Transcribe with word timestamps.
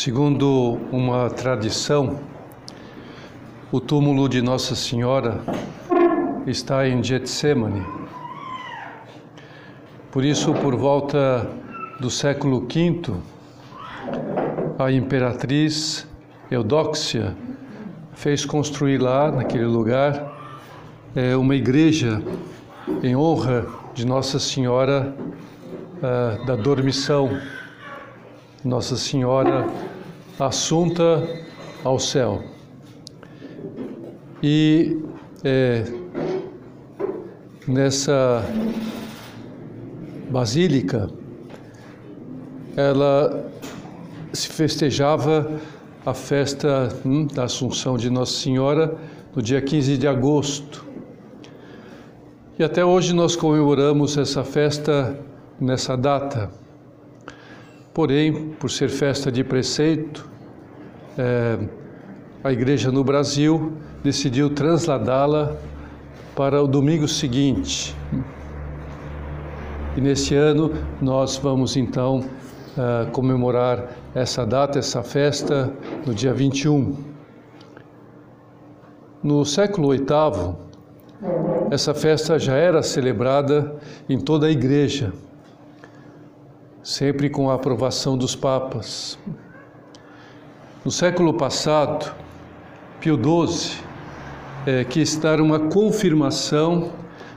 Segundo 0.00 0.78
uma 0.92 1.28
tradição, 1.28 2.20
o 3.72 3.80
túmulo 3.80 4.28
de 4.28 4.40
Nossa 4.40 4.76
Senhora 4.76 5.40
está 6.46 6.86
em 6.88 7.02
Getsemane. 7.02 7.84
Por 10.12 10.24
isso, 10.24 10.54
por 10.54 10.76
volta 10.76 11.50
do 11.98 12.12
século 12.12 12.60
V, 12.60 13.12
a 14.78 14.92
imperatriz 14.92 16.06
Eudóxia 16.48 17.36
fez 18.14 18.44
construir 18.44 18.98
lá, 18.98 19.32
naquele 19.32 19.66
lugar, 19.66 20.32
é, 21.16 21.34
uma 21.34 21.56
igreja 21.56 22.22
em 23.02 23.16
honra 23.16 23.66
de 23.94 24.06
Nossa 24.06 24.38
Senhora 24.38 25.12
uh, 25.96 26.46
da 26.46 26.54
Dormição, 26.54 27.36
Nossa 28.68 28.98
Senhora 28.98 29.66
Assunta 30.38 31.26
ao 31.82 31.98
céu. 31.98 32.44
E 34.42 35.02
é, 35.42 35.84
nessa 37.66 38.44
basílica, 40.30 41.08
ela 42.76 43.50
se 44.34 44.48
festejava 44.48 45.50
a 46.04 46.12
festa 46.12 46.90
hum, 47.04 47.26
da 47.26 47.44
Assunção 47.44 47.96
de 47.96 48.10
Nossa 48.10 48.38
Senhora 48.38 48.96
no 49.34 49.40
dia 49.40 49.62
15 49.62 49.96
de 49.96 50.06
agosto. 50.06 50.86
E 52.58 52.62
até 52.62 52.84
hoje 52.84 53.14
nós 53.14 53.34
comemoramos 53.34 54.18
essa 54.18 54.44
festa 54.44 55.18
nessa 55.58 55.96
data. 55.96 56.67
Porém, 57.98 58.50
por 58.60 58.70
ser 58.70 58.90
festa 58.90 59.32
de 59.32 59.42
preceito, 59.42 60.30
é, 61.18 61.58
a 62.44 62.52
igreja 62.52 62.92
no 62.92 63.02
Brasil 63.02 63.72
decidiu 64.04 64.50
transladá-la 64.50 65.56
para 66.36 66.62
o 66.62 66.68
domingo 66.68 67.08
seguinte. 67.08 67.96
E 69.96 70.00
nesse 70.00 70.36
ano 70.36 70.72
nós 71.02 71.38
vamos 71.38 71.76
então 71.76 72.20
uh, 72.20 73.10
comemorar 73.10 73.88
essa 74.14 74.46
data, 74.46 74.78
essa 74.78 75.02
festa, 75.02 75.72
no 76.06 76.14
dia 76.14 76.32
21. 76.32 76.96
No 79.24 79.44
século 79.44 79.88
VIII, 79.90 80.54
essa 81.72 81.92
festa 81.92 82.38
já 82.38 82.54
era 82.54 82.80
celebrada 82.80 83.74
em 84.08 84.20
toda 84.20 84.46
a 84.46 84.50
igreja, 84.52 85.12
sempre 86.88 87.28
com 87.28 87.50
a 87.50 87.54
aprovação 87.54 88.16
dos 88.16 88.34
papas. 88.34 89.18
No 90.82 90.90
século 90.90 91.34
passado, 91.34 92.10
Pio 92.98 93.14
XII 93.14 93.84
é, 94.64 94.84
quis 94.84 95.14
dar 95.18 95.38
uma 95.38 95.68
confirmação 95.68 96.90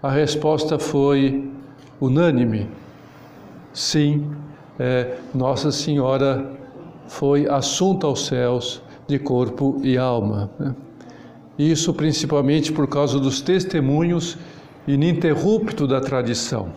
a 0.00 0.10
resposta 0.10 0.78
foi 0.78 1.50
unânime. 2.00 2.68
Sim, 3.72 4.30
é, 4.78 5.16
Nossa 5.34 5.72
Senhora 5.72 6.52
foi 7.08 7.48
assunta 7.48 8.06
aos 8.06 8.26
céus 8.26 8.80
de 9.08 9.18
corpo 9.18 9.80
e 9.82 9.98
alma. 9.98 10.50
Né? 10.58 10.74
Isso 11.58 11.92
principalmente 11.92 12.70
por 12.70 12.86
causa 12.86 13.18
dos 13.18 13.40
testemunhos 13.40 14.38
ininterrupto 14.86 15.86
da 15.86 16.00
tradição, 16.00 16.70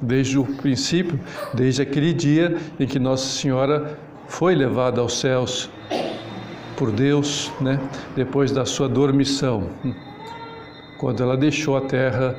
desde 0.00 0.38
o 0.38 0.44
princípio, 0.44 1.18
desde 1.52 1.82
aquele 1.82 2.14
dia 2.14 2.56
em 2.78 2.86
que 2.86 2.98
Nossa 2.98 3.26
Senhora 3.26 3.98
foi 4.28 4.54
levada 4.54 5.00
aos 5.00 5.18
céus 5.18 5.68
por 6.76 6.92
Deus, 6.92 7.50
né? 7.60 7.80
depois 8.14 8.52
da 8.52 8.64
sua 8.64 8.88
dormição 8.88 9.68
quando 10.98 11.22
ela 11.22 11.36
deixou 11.36 11.76
a 11.76 11.80
terra, 11.80 12.36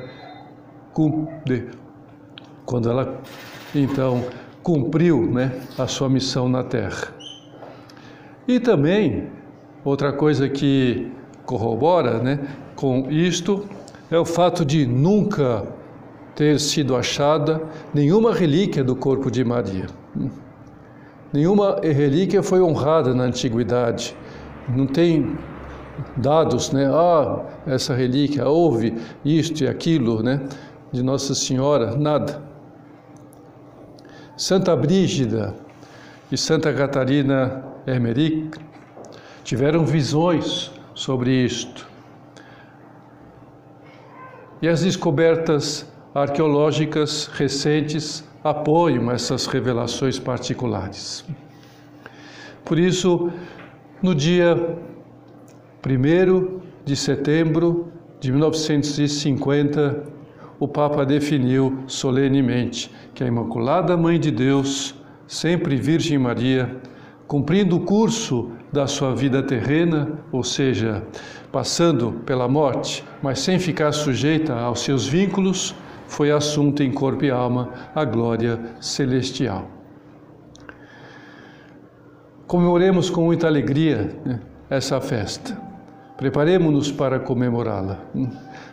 quando 2.66 2.90
ela 2.90 3.20
então 3.74 4.22
cumpriu 4.62 5.24
né, 5.24 5.58
a 5.78 5.86
sua 5.86 6.08
missão 6.08 6.48
na 6.48 6.62
terra. 6.62 7.08
E 8.46 8.60
também, 8.60 9.28
outra 9.82 10.12
coisa 10.12 10.48
que 10.48 11.10
corrobora 11.46 12.18
né, 12.18 12.38
com 12.76 13.10
isto 13.10 13.64
é 14.10 14.18
o 14.18 14.24
fato 14.24 14.64
de 14.64 14.86
nunca 14.86 15.66
ter 16.34 16.60
sido 16.60 16.94
achada 16.94 17.62
nenhuma 17.94 18.34
relíquia 18.34 18.84
do 18.84 18.94
corpo 18.94 19.30
de 19.30 19.42
Maria. 19.42 19.86
Nenhuma 21.32 21.80
relíquia 21.80 22.42
foi 22.42 22.60
honrada 22.60 23.14
na 23.14 23.24
antiguidade. 23.24 24.16
Não 24.68 24.86
tem 24.86 25.38
dados, 26.16 26.72
né? 26.72 26.90
Ah, 26.92 27.44
essa 27.66 27.94
relíquia, 27.94 28.48
houve 28.48 28.96
isto 29.24 29.62
e 29.62 29.68
aquilo, 29.68 30.22
né? 30.22 30.40
De 30.90 31.02
Nossa 31.02 31.34
Senhora, 31.34 31.96
nada. 31.96 32.42
Santa 34.36 34.74
Brígida 34.74 35.54
e 36.32 36.36
Santa 36.36 36.72
Catarina 36.72 37.64
Emmerich 37.86 38.50
tiveram 39.44 39.84
visões 39.84 40.72
sobre 40.94 41.30
isto. 41.44 41.88
E 44.60 44.68
as 44.68 44.82
descobertas 44.82 45.86
arqueológicas 46.14 47.26
recentes 47.26 48.24
apoiam 48.42 49.10
essas 49.10 49.46
revelações 49.46 50.18
particulares. 50.18 51.24
Por 52.64 52.78
isso, 52.78 53.30
no 54.02 54.14
dia 54.14 54.78
1 55.84 56.60
de 56.84 56.96
setembro 56.96 57.92
de 58.18 58.30
1950, 58.30 60.04
o 60.58 60.68
Papa 60.68 61.04
definiu 61.04 61.84
solenemente 61.86 62.90
que 63.14 63.24
a 63.24 63.26
Imaculada 63.26 63.96
Mãe 63.96 64.20
de 64.20 64.30
Deus, 64.30 64.94
sempre 65.26 65.76
Virgem 65.76 66.18
Maria, 66.18 66.76
cumprindo 67.26 67.76
o 67.76 67.80
curso 67.80 68.50
da 68.72 68.86
sua 68.86 69.14
vida 69.14 69.42
terrena, 69.42 70.18
ou 70.30 70.44
seja, 70.44 71.02
passando 71.50 72.12
pela 72.26 72.48
morte, 72.48 73.04
mas 73.22 73.40
sem 73.40 73.58
ficar 73.58 73.92
sujeita 73.92 74.54
aos 74.54 74.80
seus 74.80 75.06
vínculos, 75.06 75.74
foi 76.10 76.32
assunto 76.32 76.82
em 76.82 76.90
corpo 76.90 77.24
e 77.24 77.30
alma 77.30 77.70
à 77.94 78.04
glória 78.04 78.58
celestial. 78.80 79.70
Comemoremos 82.48 83.08
com 83.08 83.22
muita 83.22 83.46
alegria 83.46 84.18
né, 84.24 84.40
essa 84.68 85.00
festa. 85.00 85.56
Preparemos-nos 86.16 86.90
para 86.90 87.20
comemorá-la, 87.20 88.00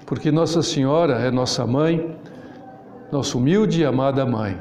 porque 0.07 0.31
Nossa 0.31 0.63
Senhora 0.63 1.19
é 1.19 1.29
nossa 1.29 1.65
mãe, 1.65 2.17
nossa 3.11 3.37
humilde 3.37 3.81
e 3.81 3.85
amada 3.85 4.25
mãe, 4.25 4.57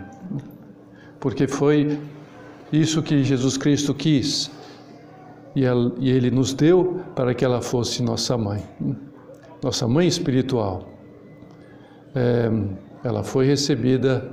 porque 1.19 1.49
foi 1.49 1.99
isso 2.71 3.03
que 3.03 3.25
Jesus 3.25 3.57
Cristo 3.57 3.95
quis 3.95 4.51
e 5.55 5.65
Ele 6.11 6.31
nos 6.31 6.53
deu 6.53 7.01
para 7.15 7.35
que 7.35 7.43
ela 7.43 7.63
fosse 7.63 8.03
nossa 8.03 8.37
mãe, 8.37 8.63
nossa 9.63 9.89
mãe 9.89 10.07
espiritual. 10.07 10.96
É, 12.17 12.51
ela 13.05 13.23
foi 13.23 13.47
recebida 13.47 14.33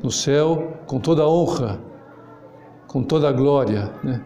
no 0.00 0.12
céu 0.12 0.78
com 0.86 1.00
toda 1.00 1.22
a 1.22 1.28
honra, 1.28 1.80
com 2.86 3.02
toda 3.02 3.28
a 3.28 3.32
glória, 3.32 3.90
né? 4.04 4.22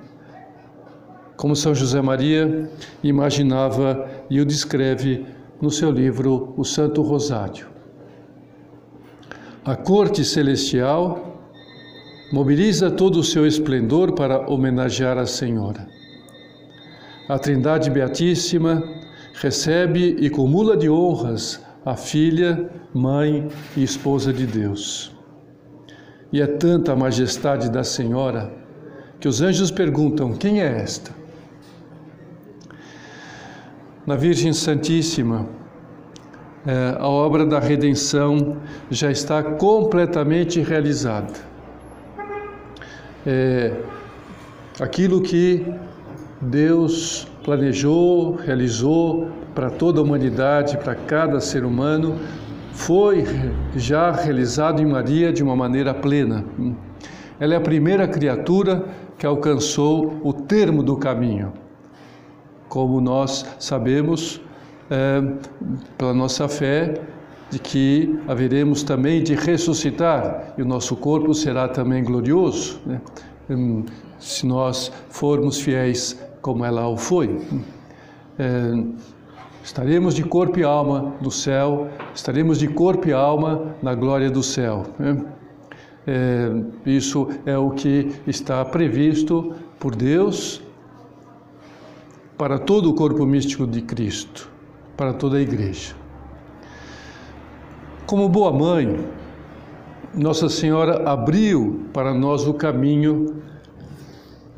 como 1.35 1.57
São 1.57 1.75
José 1.75 2.03
Maria 2.03 2.71
imaginava 3.03 4.07
e 4.29 4.39
o 4.39 4.45
descreve 4.45 5.25
no 5.59 5.71
seu 5.71 5.91
livro 5.91 6.53
O 6.55 6.65
Santo 6.65 7.01
Rosário. 7.01 7.67
A 9.65 9.75
corte 9.75 10.23
celestial 10.23 11.41
mobiliza 12.31 12.91
todo 12.91 13.21
o 13.21 13.25
seu 13.25 13.47
esplendor 13.47 14.13
para 14.13 14.47
homenagear 14.51 15.17
a 15.17 15.25
Senhora. 15.25 15.89
A 17.27 17.39
Trindade 17.39 17.89
Beatíssima 17.89 18.83
recebe 19.41 20.17
e 20.21 20.29
cumula 20.29 20.77
de 20.77 20.91
honras 20.91 21.59
a 21.85 21.97
filha, 21.97 22.71
mãe 22.93 23.49
e 23.77 23.83
esposa 23.83 24.33
de 24.33 24.47
Deus. 24.47 25.15
E 26.33 26.41
é 26.41 26.47
tanta 26.47 26.93
a 26.93 26.97
majestade 26.97 27.71
da 27.71 27.83
Senhora 27.83 28.53
que 29.19 29.29
os 29.29 29.41
anjos 29.41 29.71
perguntam: 29.71 30.33
quem 30.33 30.61
é 30.61 30.83
esta? 30.83 31.21
na 34.11 34.17
Virgem 34.17 34.53
Santíssima, 34.53 35.47
é, 36.67 36.97
a 36.99 37.07
obra 37.07 37.47
da 37.47 37.61
redenção 37.61 38.57
já 38.91 39.09
está 39.09 39.41
completamente 39.41 40.61
realizada. 40.61 41.33
É, 43.25 43.73
aquilo 44.81 45.21
que 45.21 45.65
Deus 46.41 47.29
planejou, 47.43 48.35
realizou 48.35 49.29
para 49.55 49.71
toda 49.71 50.01
a 50.01 50.03
humanidade, 50.03 50.77
para 50.79 50.95
cada 50.95 51.41
ser 51.41 51.65
humano, 51.65 52.19
foi 52.73 53.25
já 53.77 54.11
realizado 54.11 54.81
em 54.81 54.87
Maria 54.87 55.33
de 55.33 55.43
uma 55.43 55.57
maneira 55.57 55.93
plena. 55.93 56.45
Ela 57.39 57.55
é 57.55 57.57
a 57.57 57.61
primeira 57.61 58.07
criatura 58.07 58.85
que 59.19 59.27
alcançou 59.27 60.21
o 60.23 60.33
termo 60.33 60.83
do 60.83 60.97
caminho. 60.97 61.53
Como 62.69 63.01
nós 63.01 63.45
sabemos, 63.59 64.41
é, 64.91 65.23
pela 65.99 66.15
nossa 66.15 66.49
fé, 66.49 66.95
de 67.51 67.59
que 67.59 68.19
haveremos 68.29 68.83
também 68.83 69.23
de 69.23 69.35
ressuscitar 69.35 70.55
e 70.57 70.63
o 70.63 70.65
nosso 70.65 70.95
corpo 70.95 71.35
será 71.35 71.67
também 71.69 72.05
glorioso, 72.05 72.81
né? 72.87 73.01
Hum, 73.51 73.85
se 74.21 74.47
nós 74.47 74.93
formos 75.09 75.61
fiéis 75.61 76.17
como 76.41 76.65
ela 76.65 76.89
o 76.89 76.97
foi. 76.97 77.41
É, 78.39 78.85
estaremos 79.63 80.15
de 80.15 80.23
corpo 80.23 80.59
e 80.59 80.63
alma 80.63 81.15
no 81.21 81.31
céu, 81.31 81.89
estaremos 82.15 82.59
de 82.59 82.69
corpo 82.69 83.09
e 83.09 83.13
alma 83.13 83.75
na 83.83 83.95
glória 83.95 84.31
do 84.31 84.43
céu. 84.43 84.87
Né? 84.99 85.23
É, 86.07 86.51
isso 86.87 87.29
é 87.45 87.57
o 87.59 87.71
que 87.71 88.13
está 88.27 88.65
previsto 88.65 89.55
por 89.79 89.95
Deus 89.95 90.63
para 92.39 92.59
todo 92.59 92.91
o 92.91 92.95
corpo 92.95 93.27
místico 93.27 93.67
de 93.67 93.83
Cristo, 93.83 94.49
para 94.97 95.13
toda 95.13 95.37
a 95.37 95.41
igreja. 95.41 95.95
Como 98.07 98.29
boa 98.29 98.51
mãe, 98.51 99.07
Nossa 100.15 100.49
Senhora 100.49 101.09
abriu 101.09 101.85
para 101.93 102.15
nós 102.15 102.47
o 102.47 102.55
caminho 102.55 103.43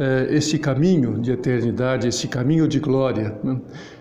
é, 0.02 0.34
esse 0.34 0.58
caminho 0.58 1.20
de 1.20 1.30
eternidade, 1.30 2.08
esse 2.08 2.26
caminho 2.26 2.66
de 2.66 2.80
glória. 2.80 3.38
Né? 3.44 3.56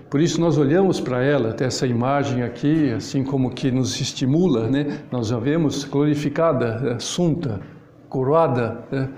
Por 0.10 0.20
isso 0.20 0.42
nós 0.42 0.58
olhamos 0.58 1.00
para 1.00 1.24
ela, 1.24 1.52
até 1.52 1.66
essa 1.66 1.86
imagem 1.86 2.42
aqui, 2.42 2.92
assim 2.92 3.24
como 3.24 3.52
que 3.52 3.70
nos 3.70 4.02
estimula, 4.02 4.68
né? 4.68 5.00
Nós 5.12 5.32
a 5.32 5.40
vemos 5.40 5.84
glorificada, 5.84 6.96
assunta, 6.96 7.62
coroada, 8.10 8.84
né? 8.92 9.10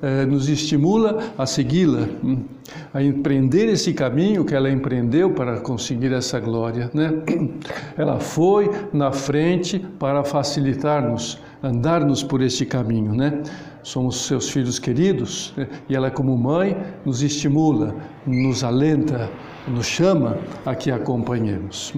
é, 0.00 0.24
nos 0.24 0.48
estimula 0.48 1.18
a 1.36 1.46
segui-la, 1.46 2.08
hum, 2.24 2.44
a 2.92 3.02
empreender 3.02 3.66
esse 3.66 3.92
caminho 3.92 4.44
que 4.44 4.54
ela 4.54 4.70
empreendeu 4.70 5.30
para 5.30 5.60
conseguir 5.60 6.12
essa 6.12 6.40
glória, 6.40 6.90
né? 6.92 7.12
Ela 7.96 8.18
foi 8.18 8.68
na 8.92 9.12
frente 9.12 9.78
para 9.98 10.24
facilitar-nos, 10.24 11.38
andar-nos 11.62 12.22
por 12.22 12.42
este 12.42 12.66
caminho, 12.66 13.14
né? 13.14 13.42
Somos 13.82 14.26
seus 14.26 14.48
filhos 14.50 14.78
queridos, 14.78 15.52
né? 15.56 15.68
e 15.88 15.94
ela, 15.94 16.10
como 16.10 16.36
mãe, 16.36 16.76
nos 17.04 17.22
estimula, 17.22 17.94
nos 18.26 18.62
alenta, 18.62 19.30
nos 19.66 19.86
chama 19.86 20.38
a 20.64 20.74
que 20.74 20.90
acompanhemos. 20.90 21.92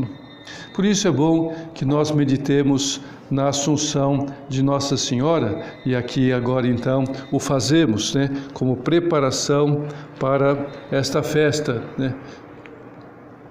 Por 0.74 0.84
isso 0.84 1.06
é 1.06 1.10
bom 1.10 1.54
que 1.74 1.84
nós 1.84 2.10
meditemos 2.10 3.00
na 3.30 3.48
Assunção 3.48 4.26
de 4.48 4.62
Nossa 4.62 4.96
Senhora 4.96 5.64
e 5.84 5.94
aqui 5.94 6.32
agora 6.32 6.66
então 6.66 7.04
o 7.32 7.38
fazemos, 7.38 8.14
né, 8.14 8.30
como 8.52 8.76
preparação 8.76 9.84
para 10.18 10.66
esta 10.90 11.22
festa, 11.22 11.82
né? 11.96 12.14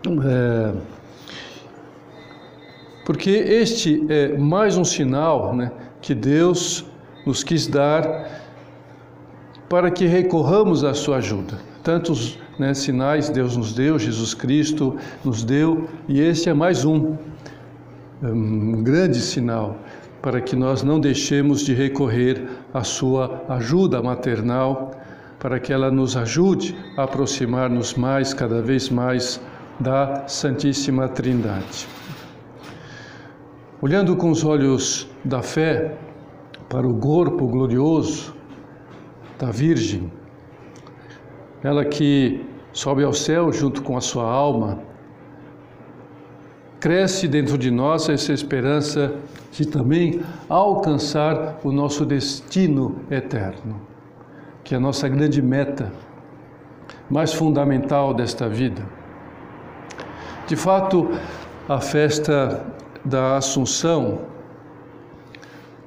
É, 0.05 0.73
porque 3.05 3.29
este 3.29 4.05
é 4.09 4.37
mais 4.37 4.77
um 4.77 4.83
sinal, 4.83 5.55
né, 5.55 5.71
que 6.01 6.13
Deus 6.13 6.85
nos 7.25 7.43
quis 7.43 7.67
dar 7.67 8.29
para 9.69 9.89
que 9.89 10.05
recorramos 10.05 10.83
à 10.83 10.93
sua 10.93 11.17
ajuda. 11.17 11.57
Tantos 11.83 12.37
né, 12.59 12.73
sinais 12.73 13.29
Deus 13.29 13.57
nos 13.57 13.73
deu, 13.73 13.97
Jesus 13.97 14.33
Cristo 14.33 14.97
nos 15.23 15.43
deu, 15.43 15.89
e 16.07 16.21
este 16.21 16.49
é 16.49 16.53
mais 16.53 16.85
um, 16.85 17.15
um 18.21 18.83
grande 18.83 19.19
sinal 19.19 19.77
para 20.21 20.39
que 20.39 20.55
nós 20.55 20.83
não 20.83 20.99
deixemos 21.01 21.65
de 21.65 21.73
recorrer 21.73 22.47
à 22.73 22.81
sua 22.83 23.43
ajuda 23.49 24.01
maternal, 24.01 24.91
para 25.37 25.59
que 25.59 25.73
ela 25.73 25.91
nos 25.91 26.15
ajude 26.15 26.77
a 26.95 27.03
aproximar-nos 27.03 27.95
mais, 27.95 28.33
cada 28.33 28.61
vez 28.61 28.89
mais, 28.89 29.41
da 29.77 30.25
Santíssima 30.25 31.09
Trindade. 31.09 31.85
Olhando 33.81 34.15
com 34.15 34.31
os 34.31 34.45
olhos 34.45 35.09
da 35.25 35.41
fé, 35.41 35.97
para 36.69 36.87
o 36.87 36.97
corpo 36.97 37.47
glorioso 37.47 38.33
da 39.37 39.51
Virgem, 39.51 40.11
ela 41.63 41.85
que 41.85 42.45
sobe 42.71 43.03
ao 43.03 43.13
céu 43.13 43.51
junto 43.51 43.81
com 43.81 43.95
a 43.95 44.01
sua 44.01 44.29
alma, 44.29 44.79
cresce 46.79 47.27
dentro 47.27 47.57
de 47.57 47.71
nós 47.71 48.09
essa 48.09 48.33
esperança 48.33 49.15
de 49.51 49.65
também 49.65 50.21
alcançar 50.49 51.59
o 51.63 51.71
nosso 51.71 52.05
destino 52.05 52.97
eterno, 53.09 53.79
que 54.63 54.73
é 54.73 54.77
a 54.77 54.81
nossa 54.81 55.07
grande 55.07 55.41
meta, 55.41 55.91
mais 57.09 57.33
fundamental 57.33 58.13
desta 58.13 58.49
vida. 58.49 58.83
De 60.47 60.55
fato, 60.55 61.11
a 61.69 61.79
festa 61.79 62.65
da 63.05 63.37
Assunção 63.37 64.32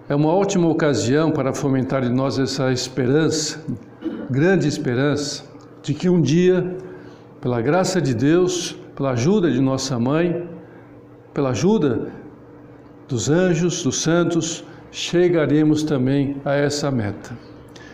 é 0.08 0.14
uma 0.14 0.32
ótima 0.32 0.68
ocasião 0.68 1.32
para 1.32 1.52
fomentar 1.52 2.04
em 2.04 2.12
nós 2.12 2.38
essa 2.38 2.70
esperança, 2.70 3.60
grande 4.30 4.68
esperança, 4.68 5.44
de 5.82 5.94
que 5.94 6.08
um 6.08 6.20
dia, 6.20 6.76
pela 7.40 7.60
graça 7.60 8.00
de 8.00 8.14
Deus, 8.14 8.78
pela 8.94 9.10
ajuda 9.10 9.50
de 9.50 9.60
nossa 9.60 9.98
mãe, 9.98 10.48
pela 11.34 11.50
ajuda 11.50 12.08
dos 13.08 13.28
anjos, 13.28 13.82
dos 13.82 14.00
santos, 14.00 14.64
chegaremos 14.92 15.82
também 15.82 16.36
a 16.44 16.54
essa 16.54 16.90
meta. 16.90 17.36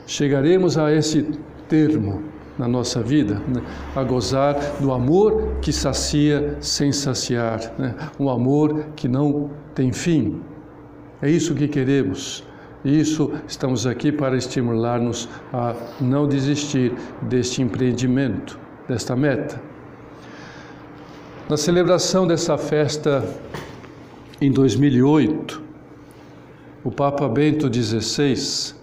Chegaremos 0.06 0.76
a 0.76 0.92
esse 0.92 1.22
termo 1.66 2.22
na 2.58 2.68
nossa 2.68 3.02
vida, 3.02 3.40
né? 3.48 3.62
a 3.96 4.04
gozar 4.04 4.54
do 4.80 4.92
amor 4.92 5.54
que 5.62 5.72
sacia 5.72 6.58
sem 6.60 6.92
saciar, 6.92 7.72
né? 7.78 7.94
um 8.20 8.28
amor 8.28 8.88
que 8.94 9.08
não 9.08 9.50
tem 9.75 9.90
fim, 9.92 10.42
é 11.22 11.30
isso 11.30 11.54
que 11.54 11.68
queremos. 11.68 12.42
Isso 12.84 13.32
estamos 13.46 13.86
aqui 13.86 14.10
para 14.10 14.36
estimular-nos 14.36 15.28
a 15.52 15.72
não 16.00 16.26
desistir 16.26 16.92
deste 17.22 17.62
empreendimento, 17.62 18.58
desta 18.88 19.14
meta. 19.14 19.62
Na 21.48 21.56
celebração 21.56 22.26
dessa 22.26 22.58
festa 22.58 23.24
em 24.40 24.50
2008, 24.50 25.62
o 26.82 26.90
Papa 26.90 27.28
Bento 27.28 27.72
XVI 27.72 28.74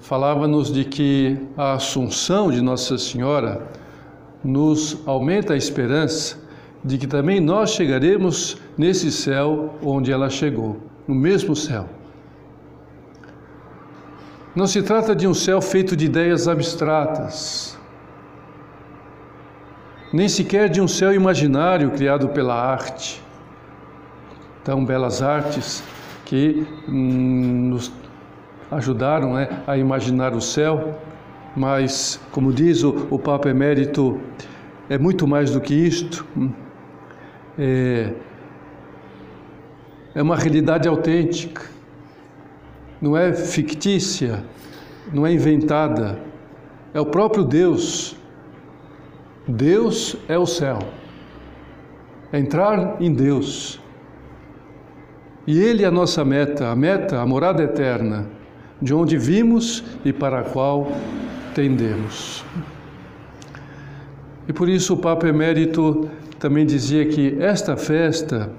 falava-nos 0.00 0.70
de 0.70 0.84
que 0.84 1.38
a 1.56 1.74
Assunção 1.74 2.50
de 2.50 2.60
Nossa 2.60 2.98
Senhora 2.98 3.66
nos 4.44 4.98
aumenta 5.06 5.54
a 5.54 5.56
esperança 5.56 6.36
de 6.84 6.98
que 6.98 7.06
também 7.06 7.40
nós 7.40 7.70
chegaremos 7.70 8.58
nesse 8.76 9.10
céu 9.10 9.78
onde 9.82 10.12
ela 10.12 10.28
chegou 10.28 10.88
no 11.08 11.14
mesmo 11.14 11.56
céu. 11.56 11.88
Não 14.54 14.66
se 14.66 14.82
trata 14.82 15.16
de 15.16 15.26
um 15.26 15.32
céu 15.32 15.62
feito 15.62 15.96
de 15.96 16.04
ideias 16.04 16.46
abstratas, 16.46 17.78
nem 20.12 20.28
sequer 20.28 20.68
de 20.68 20.80
um 20.80 20.88
céu 20.88 21.14
imaginário 21.14 21.90
criado 21.92 22.28
pela 22.28 22.54
arte. 22.54 23.22
Tão 24.62 24.84
belas 24.84 25.22
artes 25.22 25.82
que 26.26 26.66
hum, 26.86 27.70
nos 27.70 27.90
ajudaram 28.70 29.34
né, 29.34 29.48
a 29.66 29.78
imaginar 29.78 30.34
o 30.34 30.40
céu, 30.42 30.98
mas, 31.56 32.20
como 32.30 32.52
diz 32.52 32.82
o, 32.84 33.06
o 33.10 33.18
Papa 33.18 33.48
Emérito, 33.48 34.20
é 34.90 34.98
muito 34.98 35.26
mais 35.26 35.50
do 35.50 35.60
que 35.60 35.74
isto. 35.74 36.26
É, 37.58 38.12
é 40.18 40.22
uma 40.22 40.34
realidade 40.34 40.88
autêntica, 40.88 41.62
não 43.00 43.16
é 43.16 43.32
fictícia, 43.32 44.42
não 45.12 45.24
é 45.24 45.32
inventada, 45.32 46.18
é 46.92 47.00
o 47.00 47.06
próprio 47.06 47.44
Deus. 47.44 48.16
Deus 49.46 50.16
é 50.28 50.36
o 50.36 50.44
céu, 50.44 50.80
é 52.32 52.40
entrar 52.40 53.00
em 53.00 53.14
Deus. 53.14 53.80
E 55.46 55.56
Ele 55.56 55.84
é 55.84 55.86
a 55.86 55.90
nossa 55.92 56.24
meta, 56.24 56.66
a 56.66 56.74
meta, 56.74 57.20
a 57.20 57.24
morada 57.24 57.62
eterna, 57.62 58.26
de 58.82 58.92
onde 58.92 59.16
vimos 59.16 59.84
e 60.04 60.12
para 60.12 60.40
a 60.40 60.42
qual 60.42 60.90
tendemos. 61.54 62.44
E 64.48 64.52
por 64.52 64.68
isso 64.68 64.94
o 64.94 64.96
Papa 64.96 65.28
Emérito 65.28 66.10
também 66.40 66.66
dizia 66.66 67.06
que 67.06 67.36
esta 67.38 67.76
festa 67.76 68.50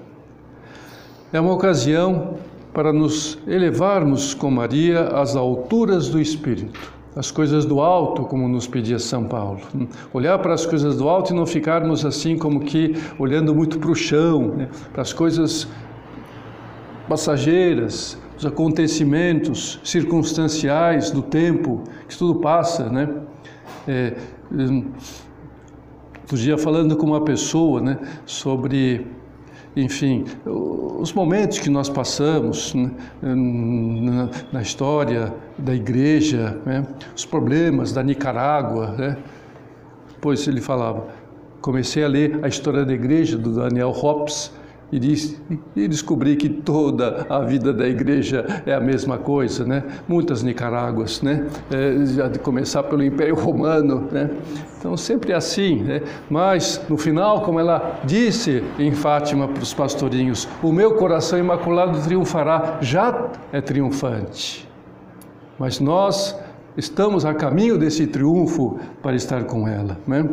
é 1.32 1.40
uma 1.40 1.54
ocasião 1.54 2.36
para 2.74 2.94
nos 2.94 3.38
elevarmos 3.48 4.34
com 4.34 4.50
Maria 4.50 5.08
às 5.10 5.36
alturas 5.36 6.10
do 6.10 6.20
Espírito 6.20 7.00
as 7.16 7.32
coisas 7.32 7.66
do 7.66 7.82
alto, 7.82 8.24
como 8.24 8.48
nos 8.48 8.68
pedia 8.68 9.00
São 9.00 9.26
Paulo. 9.26 9.60
Olhar 10.14 10.38
para 10.40 10.54
as 10.54 10.66
coisas 10.66 10.98
do 10.98 11.10
alto 11.10 11.34
e 11.34 11.36
não 11.36 11.46
ficarmos 11.46 12.06
assim 12.06 12.38
como 12.38 12.62
que 12.62 12.96
olhando 13.18 13.54
muito 13.54 13.80
para 13.80 13.92
o 13.92 13.96
chão, 13.96 14.56
né? 14.56 14.70
para 14.94 15.02
as 15.02 15.12
coisas 15.12 15.68
passageiras, 17.10 18.18
os 18.38 18.46
acontecimentos 18.46 19.82
circunstanciais 19.84 21.12
do 21.12 21.22
tempo, 21.22 21.84
que 22.08 22.18
tudo 22.18 22.40
passa, 22.40 22.88
né? 22.90 23.10
É, 23.88 24.16
outro 26.22 26.38
dia 26.38 26.58
falando 26.58 26.96
com 26.96 27.08
uma 27.08 27.22
pessoa, 27.22 27.82
né, 27.82 27.98
sobre 28.26 29.08
enfim, 29.76 30.26
os 30.46 31.14
momentos 31.14 31.60
que 31.60 31.70
nós 31.70 31.90
passamos 31.90 32.74
né, 32.74 32.92
na, 34.52 34.62
história 34.62 35.34
da 35.58 35.74
igreja, 35.74 36.60
né, 36.66 36.86
os 37.16 37.26
problemas 37.26 37.94
da 37.94 38.02
Nicarágua, 38.02 38.92
né, 38.98 39.18
pois 40.20 40.48
ele 40.48 40.60
falava, 40.60 41.08
comecei 41.62 42.04
a 42.04 42.08
ler 42.08 42.40
a 42.44 42.48
história 42.48 42.84
da 42.84 42.94
igreja 42.94 43.38
do 43.38 43.56
Daniel 43.56 43.92
Hobbes 43.92 44.52
e, 44.92 45.00
disse, 45.00 45.40
e 45.76 45.88
descobri 45.88 46.36
que 46.36 46.50
toda 46.50 47.26
a 47.30 47.40
vida 47.40 47.72
da 47.72 47.88
igreja 47.88 48.64
é 48.66 48.74
a 48.74 48.80
mesma 48.80 49.18
coisa, 49.18 49.66
né? 49.66 49.84
Muitas 50.08 50.42
Nicaráguas, 50.42 51.22
né? 51.22 51.46
É, 51.72 52.06
já 52.06 52.28
de 52.28 52.40
começar 52.40 52.84
pelo 52.84 53.04
Império 53.04 53.36
Romano, 53.36 54.08
né? 54.12 54.30
Então 54.80 54.96
sempre 54.98 55.34
assim, 55.34 55.84
né? 55.84 56.02
Mas 56.30 56.82
no 56.90 56.98
final, 56.98 57.42
como 57.42 57.60
ela 57.60 58.00
disse 58.04 58.64
em 58.78 58.92
Fátima 58.92 59.48
para 59.48 59.62
os 59.62 59.74
pastorinhos, 59.74 60.48
o 60.64 60.72
meu 60.72 60.96
coração 60.96 61.38
imaculado 61.38 62.02
triunfará, 62.02 62.78
já 62.82 63.30
é 63.52 63.62
triunfante. 63.62 64.68
Mas 65.58 65.80
nós 65.80 66.36
estamos 66.78 67.26
a 67.26 67.34
caminho 67.34 67.78
desse 67.78 68.08
triunfo 68.08 68.80
para 69.02 69.16
estar 69.16 69.44
com 69.44 69.68
ela, 69.68 69.98
né? 70.08 70.28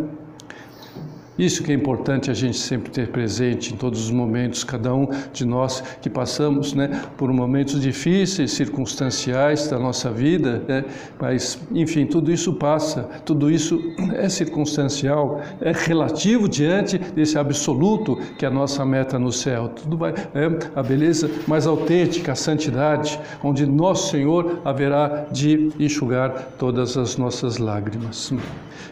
Isso 1.39 1.63
que 1.63 1.71
é 1.71 1.75
importante 1.75 2.31
a 2.31 2.35
gente 2.35 2.57
sempre 2.57 2.91
ter 2.91 3.09
presente 3.09 3.75
em 3.75 3.77
todos 3.77 4.05
os 4.05 4.11
momentos, 4.11 4.65
cada 4.65 4.95
um 4.95 5.09
de 5.33 5.45
nós 5.45 5.83
que 6.01 6.09
passamos 6.09 6.73
né, 6.73 7.03
por 7.17 7.31
momentos 7.33 7.81
difíceis, 7.81 8.53
circunstanciais 8.53 9.69
da 9.69 9.79
nossa 9.79 10.11
vida, 10.11 10.63
né, 10.67 10.85
mas, 11.21 11.59
enfim, 11.73 12.07
tudo 12.07 12.33
isso 12.33 12.55
passa, 12.55 13.03
tudo 13.25 13.51
isso 13.51 13.81
é 14.15 14.29
circunstancial, 14.29 15.43
é 15.61 15.73
relativo 15.73 16.49
diante 16.49 16.99
desse 16.99 17.39
absoluto 17.39 18.17
que 18.39 18.45
é 18.45 18.49
a 18.49 18.51
nossa 18.51 18.85
meta 18.85 19.19
no 19.19 19.31
céu. 19.31 19.69
Tudo 19.69 19.97
vai, 19.97 20.15
é 20.35 20.71
a 20.75 20.83
beleza 20.83 21.31
mais 21.47 21.67
autêntica, 21.67 22.33
a 22.33 22.37
santidade, 22.37 23.21
onde 23.43 23.67
nosso 23.67 24.11
Senhor 24.11 24.61
haverá 24.65 25.27
de 25.31 25.71
enxugar 25.79 26.53
todas 26.59 26.97
as 26.97 27.17
nossas 27.17 27.59
lágrimas. 27.59 28.33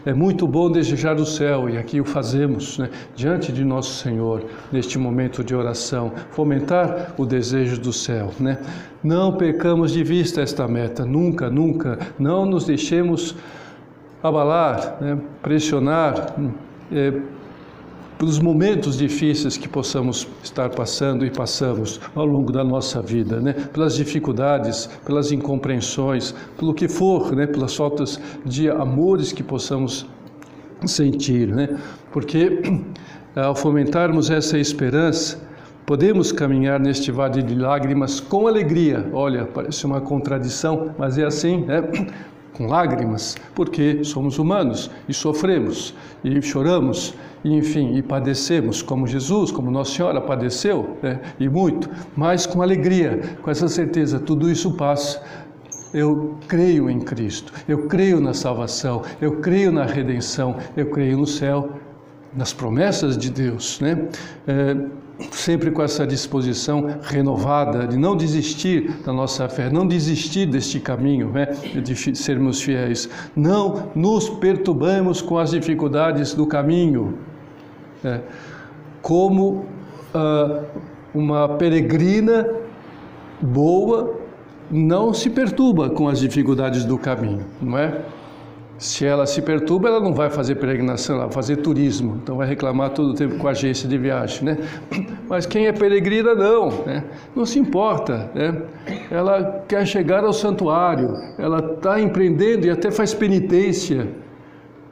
É 0.05 0.13
muito 0.13 0.45
bom 0.47 0.71
desejar 0.71 1.15
o 1.15 1.25
céu 1.25 1.67
e 1.67 1.79
aqui 1.79 1.99
o 1.99 2.05
fazemos 2.05 2.77
né, 2.77 2.91
diante 3.15 3.51
de 3.51 3.65
nosso 3.65 4.03
Senhor 4.03 4.45
neste 4.71 4.99
momento 4.99 5.43
de 5.43 5.55
oração, 5.55 6.11
fomentar 6.29 7.15
o 7.17 7.25
desejo 7.25 7.81
do 7.81 7.91
céu. 7.91 8.31
Né? 8.39 8.59
Não 9.03 9.33
percamos 9.33 9.91
de 9.91 10.03
vista 10.03 10.41
esta 10.41 10.67
meta, 10.67 11.03
nunca, 11.03 11.49
nunca. 11.49 11.97
Não 12.19 12.45
nos 12.45 12.65
deixemos 12.65 13.35
abalar, 14.21 14.97
né, 15.01 15.17
pressionar. 15.41 16.35
É, 16.91 17.11
pelos 18.17 18.39
momentos 18.39 18.97
difíceis 18.97 19.57
que 19.57 19.67
possamos 19.67 20.27
estar 20.43 20.69
passando 20.69 21.25
e 21.25 21.29
passamos 21.29 21.99
ao 22.15 22.25
longo 22.25 22.51
da 22.51 22.63
nossa 22.63 23.01
vida, 23.01 23.39
né? 23.39 23.53
pelas 23.53 23.95
dificuldades, 23.95 24.87
pelas 25.05 25.31
incompreensões, 25.31 26.33
pelo 26.57 26.73
que 26.73 26.87
for, 26.87 27.35
né? 27.35 27.45
pelas 27.45 27.75
faltas 27.75 28.19
de 28.45 28.69
amores 28.69 29.31
que 29.31 29.43
possamos 29.43 30.07
sentir, 30.85 31.47
né? 31.47 31.77
porque 32.11 32.61
ao 33.35 33.55
fomentarmos 33.55 34.29
essa 34.29 34.57
esperança, 34.57 35.37
podemos 35.85 36.31
caminhar 36.31 36.79
neste 36.79 37.11
vale 37.11 37.43
de 37.43 37.53
lágrimas 37.53 38.19
com 38.19 38.47
alegria. 38.47 39.05
Olha, 39.13 39.45
parece 39.45 39.85
uma 39.85 40.01
contradição, 40.01 40.95
mas 40.97 41.17
é 41.17 41.25
assim, 41.25 41.65
né? 41.65 41.81
com 42.53 42.67
lágrimas, 42.67 43.35
porque 43.53 44.01
somos 44.03 44.39
humanos 44.39 44.89
e 45.09 45.13
sofremos 45.13 45.93
e 46.23 46.41
choramos, 46.41 47.13
e, 47.45 47.55
enfim, 47.55 47.95
e 47.95 48.01
padecemos, 48.01 48.81
como 48.81 49.05
Jesus, 49.05 49.51
como 49.51 49.69
Nossa 49.69 49.91
Senhora 49.91 50.19
padeceu, 50.19 50.97
né? 51.03 51.21
e 51.39 51.47
muito, 51.47 51.87
mas 52.17 52.47
com 52.47 52.59
alegria, 52.59 53.21
com 53.43 53.51
essa 53.51 53.67
certeza, 53.67 54.19
tudo 54.19 54.49
isso 54.49 54.73
passa. 54.73 55.21
Eu 55.93 56.37
creio 56.47 56.89
em 56.89 56.99
Cristo, 56.99 57.53
eu 57.67 57.87
creio 57.87 58.19
na 58.19 58.33
salvação, 58.33 59.03
eu 59.21 59.41
creio 59.41 59.71
na 59.71 59.85
redenção, 59.85 60.55
eu 60.75 60.89
creio 60.89 61.19
no 61.19 61.27
céu, 61.27 61.69
nas 62.35 62.51
promessas 62.51 63.15
de 63.15 63.29
Deus, 63.29 63.79
né? 63.79 64.09
É, 64.47 64.75
sempre 65.31 65.69
com 65.69 65.83
essa 65.83 66.05
disposição 66.05 66.97
renovada 67.03 67.87
de 67.87 67.95
não 67.95 68.17
desistir 68.17 68.91
da 69.05 69.13
nossa 69.13 69.47
fé, 69.47 69.69
não 69.69 69.87
desistir 69.87 70.47
deste 70.47 70.79
caminho 70.79 71.29
né, 71.29 71.45
de 71.81 71.95
sermos 72.17 72.59
fiéis. 72.59 73.07
Não 73.35 73.91
nos 73.95 74.27
perturbamos 74.29 75.21
com 75.21 75.37
as 75.37 75.51
dificuldades 75.51 76.33
do 76.33 76.45
caminho. 76.45 77.17
Né, 78.05 78.21
como 79.01 79.65
ah, 80.13 80.61
uma 81.11 81.49
peregrina 81.49 82.47
boa 83.41 84.19
não 84.69 85.11
se 85.11 85.27
perturba 85.27 85.89
com 85.89 86.07
as 86.07 86.19
dificuldades 86.19 86.85
do 86.85 86.99
caminho, 86.99 87.45
não 87.59 87.79
é? 87.79 88.01
Se 88.77 89.05
ela 89.07 89.25
se 89.25 89.41
perturba, 89.41 89.87
ela 89.87 89.99
não 89.99 90.13
vai 90.13 90.29
fazer 90.29 90.55
peregrinação, 90.55 91.15
ela 91.15 91.25
vai 91.25 91.33
fazer 91.33 91.57
turismo. 91.57 92.19
Então 92.21 92.37
vai 92.37 92.47
reclamar 92.47 92.91
todo 92.91 93.09
o 93.09 93.13
tempo 93.15 93.37
com 93.37 93.47
a 93.47 93.51
agência 93.51 93.89
de 93.89 93.97
viagem, 93.97 94.43
né? 94.43 94.57
Mas 95.27 95.47
quem 95.47 95.65
é 95.65 95.71
peregrina 95.71 96.35
não, 96.35 96.69
né? 96.85 97.03
Não 97.35 97.45
se 97.45 97.57
importa, 97.57 98.29
né? 98.35 98.61
Ela 99.09 99.63
quer 99.67 99.87
chegar 99.87 100.23
ao 100.23 100.33
santuário, 100.33 101.15
ela 101.39 101.73
está 101.73 101.99
empreendendo 101.99 102.67
e 102.67 102.69
até 102.69 102.91
faz 102.91 103.15
penitência, 103.15 104.07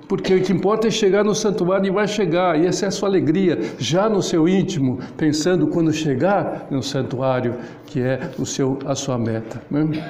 porque 0.07 0.35
o 0.35 0.41
que 0.41 0.51
importa 0.51 0.87
é 0.87 0.91
chegar 0.91 1.23
no 1.23 1.33
santuário 1.33 1.87
e 1.87 1.91
vai 1.91 2.07
chegar, 2.07 2.59
e 2.59 2.65
essa 2.65 2.85
é 2.85 2.87
a 2.87 2.91
sua 2.91 3.09
alegria, 3.09 3.59
já 3.77 4.09
no 4.09 4.21
seu 4.21 4.47
íntimo, 4.47 4.99
pensando 5.17 5.67
quando 5.67 5.91
chegar 5.93 6.67
no 6.69 6.83
santuário, 6.83 7.55
que 7.85 8.01
é 8.01 8.31
o 8.37 8.45
seu, 8.45 8.79
a 8.85 8.95
sua 8.95 9.17
meta. 9.17 9.61
Né? 9.69 10.03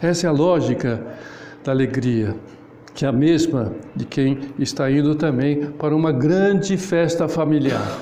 Essa 0.00 0.26
é 0.26 0.30
a 0.30 0.32
lógica 0.32 1.02
da 1.64 1.72
alegria 1.72 2.34
que 2.94 3.04
é 3.04 3.08
a 3.08 3.12
mesma 3.12 3.72
de 3.94 4.04
quem 4.04 4.38
está 4.58 4.90
indo 4.90 5.14
também 5.14 5.70
para 5.72 5.94
uma 5.94 6.12
grande 6.12 6.76
festa 6.76 7.28
familiar. 7.28 7.98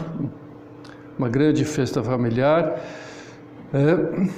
Uma 1.18 1.28
grande 1.28 1.64
festa 1.64 2.02
familiar, 2.02 2.80
é, 3.72 4.28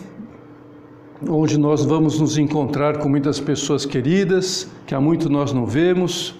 onde 1.29 1.59
nós 1.59 1.85
vamos 1.85 2.19
nos 2.19 2.38
encontrar 2.38 2.99
com 2.99 3.09
muitas 3.09 3.38
pessoas 3.38 3.85
queridas, 3.85 4.69
que 4.87 4.95
há 4.95 5.00
muito 5.00 5.29
nós 5.29 5.52
não 5.52 5.67
vemos, 5.67 6.35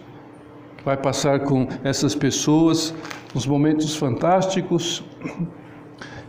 vai 0.85 0.97
passar 0.97 1.41
com 1.41 1.67
essas 1.85 2.15
pessoas 2.15 2.95
uns 3.35 3.47
momentos 3.47 3.97
fantásticos, 3.97 5.05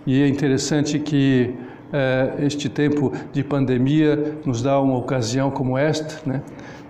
e 0.06 0.22
é 0.22 0.28
interessante 0.28 1.00
que 1.00 1.54
é, 1.94 2.36
este 2.40 2.70
tempo 2.70 3.12
de 3.34 3.44
pandemia 3.44 4.38
nos 4.46 4.62
dá 4.62 4.80
uma 4.80 4.98
ocasião 4.98 5.52
como 5.52 5.78
esta, 5.78 6.18
né? 6.30 6.42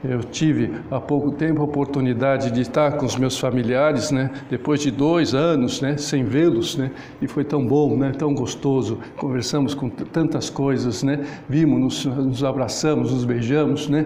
Eu 0.04 0.24
tive 0.24 0.74
há 0.90 1.00
pouco 1.00 1.32
tempo 1.32 1.62
a 1.62 1.64
oportunidade 1.64 2.50
de 2.50 2.62
estar 2.62 2.94
com 2.94 3.06
os 3.06 3.16
meus 3.16 3.38
familiares, 3.38 4.10
né? 4.10 4.32
Depois 4.50 4.80
de 4.80 4.90
dois 4.90 5.36
anos, 5.36 5.80
né? 5.80 5.96
Sem 5.96 6.24
vê-los, 6.24 6.76
né? 6.76 6.90
E 7.22 7.28
foi 7.28 7.44
tão 7.44 7.66
bom, 7.68 7.96
né? 7.96 8.12
Tão 8.18 8.34
gostoso. 8.34 8.98
Conversamos 9.16 9.76
com 9.76 9.90
tantas 9.90 10.50
coisas, 10.50 11.04
né? 11.04 11.24
Vimos, 11.48 12.06
nos, 12.06 12.18
nos 12.18 12.44
abraçamos, 12.44 13.14
nos 13.14 13.26
beijamos, 13.26 13.90
né? 13.90 14.06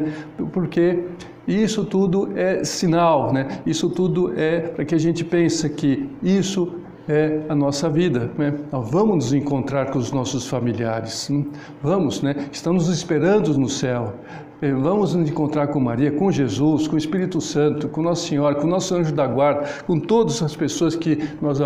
Porque 0.52 1.02
isso 1.48 1.86
tudo 1.86 2.30
é 2.36 2.64
sinal, 2.64 3.32
né? 3.32 3.62
Isso 3.66 3.90
tudo 3.90 4.34
é 4.36 4.60
para 4.62 4.86
que 4.86 4.96
a 4.96 4.98
gente 4.98 5.24
pense 5.24 5.70
que 5.70 6.10
isso 6.24 6.74
é 7.08 7.42
a 7.48 7.56
nossa 7.56 7.90
vida. 7.90 8.32
Né? 8.38 8.54
Vamos 8.72 9.26
nos 9.26 9.34
encontrar 9.34 9.92
com 9.92 10.00
os 10.00 10.12
nossos 10.12 10.48
familiares. 10.48 11.30
Hum? 11.30 11.46
Vamos, 11.82 12.22
né? 12.22 12.36
Estamos 12.52 12.88
esperando 12.90 13.56
no 13.58 13.70
céu. 13.70 14.16
Eh, 14.62 14.74
vamos 14.74 15.14
nos 15.14 15.30
encontrar 15.30 15.68
com 15.68 15.80
Maria, 15.80 16.12
com 16.12 16.32
Jesus, 16.32 16.88
com 16.88 16.96
o 16.96 16.98
Espírito 16.98 17.40
Santo, 17.40 17.90
com 17.90 18.02
Nossa 18.02 18.28
Senhora, 18.28 18.56
com 18.56 18.66
o 18.66 18.70
nosso 18.70 18.96
anjo 18.96 19.14
da 19.14 19.28
guarda, 19.28 19.68
com 19.86 20.00
todas 20.00 20.42
as 20.42 20.56
pessoas 20.56 20.96
que 20.96 21.30
nós 21.42 21.60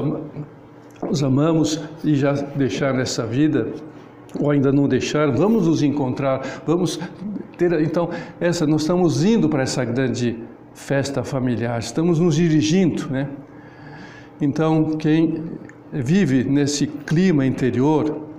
os 1.10 1.24
amamos 1.24 1.82
e 2.04 2.16
já 2.16 2.34
deixaram 2.34 2.98
nessa 2.98 3.26
vida 3.26 3.68
ou 4.38 4.52
ainda 4.52 4.72
não 4.72 4.88
deixaram, 4.88 5.34
vamos 5.34 5.68
nos 5.68 5.82
encontrar, 5.82 6.62
vamos 6.66 7.00
ter, 7.58 7.82
então, 7.82 8.10
essa, 8.40 8.66
nós 8.66 8.82
estamos 8.82 9.24
indo 9.24 9.50
para 9.50 9.64
essa 9.64 9.84
grande 9.84 10.44
festa 10.74 11.24
familiar, 11.24 11.80
estamos 11.80 12.20
nos 12.20 12.36
dirigindo, 12.36 13.10
né? 13.10 13.28
Então, 14.42 14.92
quem 14.98 15.44
vive 15.92 16.44
nesse 16.44 16.88
clima 16.88 17.46
interior 17.46 18.30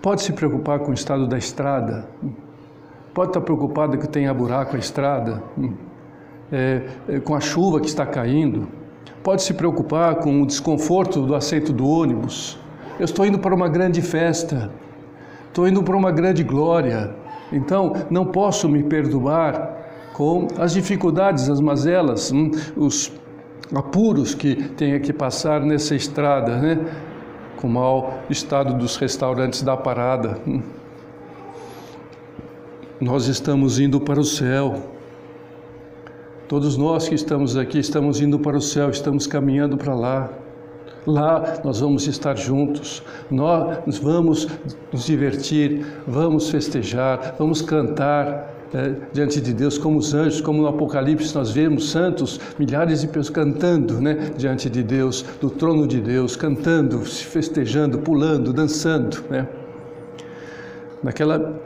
pode 0.00 0.22
se 0.22 0.32
preocupar 0.32 0.78
com 0.80 0.90
o 0.90 0.94
estado 0.94 1.26
da 1.26 1.36
estrada, 1.36 2.08
pode 3.12 3.30
estar 3.30 3.40
preocupado 3.40 3.98
que 3.98 4.08
tenha 4.08 4.32
buraco 4.32 4.76
a 4.76 4.78
estrada, 4.78 5.42
é, 6.52 6.82
é, 7.08 7.20
com 7.20 7.34
a 7.34 7.40
chuva 7.40 7.80
que 7.80 7.86
está 7.86 8.06
caindo, 8.06 8.68
pode 9.22 9.42
se 9.42 9.54
preocupar 9.54 10.16
com 10.16 10.42
o 10.42 10.46
desconforto 10.46 11.22
do 11.22 11.34
assento 11.34 11.72
do 11.72 11.88
ônibus. 11.88 12.58
Eu 12.98 13.04
estou 13.04 13.26
indo 13.26 13.38
para 13.38 13.54
uma 13.54 13.68
grande 13.68 14.00
festa, 14.02 14.70
estou 15.48 15.66
indo 15.66 15.82
para 15.82 15.96
uma 15.96 16.12
grande 16.12 16.42
glória, 16.44 17.14
então 17.52 17.92
não 18.10 18.26
posso 18.26 18.68
me 18.68 18.82
perturbar 18.82 19.84
com 20.12 20.46
as 20.58 20.72
dificuldades, 20.72 21.50
as 21.50 21.60
mazelas, 21.60 22.32
hum, 22.32 22.50
os 22.76 23.12
apuros 23.74 24.34
que 24.34 24.54
tenha 24.70 25.00
que 25.00 25.12
passar 25.12 25.60
nessa 25.60 25.94
estrada, 25.94 26.56
né? 26.56 26.78
com 27.56 27.66
o 27.66 27.70
mau 27.70 28.18
estado 28.28 28.74
dos 28.74 28.96
restaurantes 28.96 29.62
da 29.62 29.76
parada. 29.76 30.38
Hum. 30.46 30.62
Nós 33.00 33.26
estamos 33.26 33.80
indo 33.80 34.00
para 34.00 34.20
o 34.20 34.24
céu. 34.24 34.90
Todos 36.46 36.76
nós 36.76 37.08
que 37.08 37.14
estamos 37.14 37.56
aqui 37.56 37.78
estamos 37.78 38.20
indo 38.20 38.38
para 38.38 38.56
o 38.56 38.60
céu, 38.60 38.90
estamos 38.90 39.26
caminhando 39.26 39.76
para 39.76 39.94
lá. 39.94 40.30
Lá 41.06 41.60
nós 41.62 41.80
vamos 41.80 42.06
estar 42.06 42.36
juntos, 42.36 43.02
nós 43.30 43.98
vamos 43.98 44.48
nos 44.90 45.04
divertir, 45.04 45.84
vamos 46.06 46.48
festejar, 46.48 47.34
vamos 47.38 47.60
cantar, 47.60 48.54
é, 48.74 48.92
diante 49.12 49.40
de 49.40 49.52
Deus, 49.54 49.78
como 49.78 49.98
os 49.98 50.12
anjos, 50.14 50.40
como 50.40 50.60
no 50.60 50.66
Apocalipse 50.66 51.32
nós 51.32 51.52
vemos 51.52 51.90
santos, 51.90 52.40
milhares 52.58 53.02
de 53.02 53.06
pessoas 53.06 53.30
cantando 53.30 54.00
né, 54.00 54.32
diante 54.36 54.68
de 54.68 54.82
Deus, 54.82 55.24
do 55.40 55.48
trono 55.48 55.86
de 55.86 56.00
Deus, 56.00 56.34
cantando, 56.34 57.06
se 57.06 57.24
festejando, 57.24 58.00
pulando, 58.00 58.52
dançando. 58.52 59.22
Né? 59.30 59.46
Naquela 61.02 61.60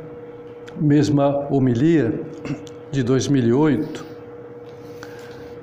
mesma 0.78 1.46
homilia 1.50 2.20
de 2.90 3.02
2008, 3.02 4.04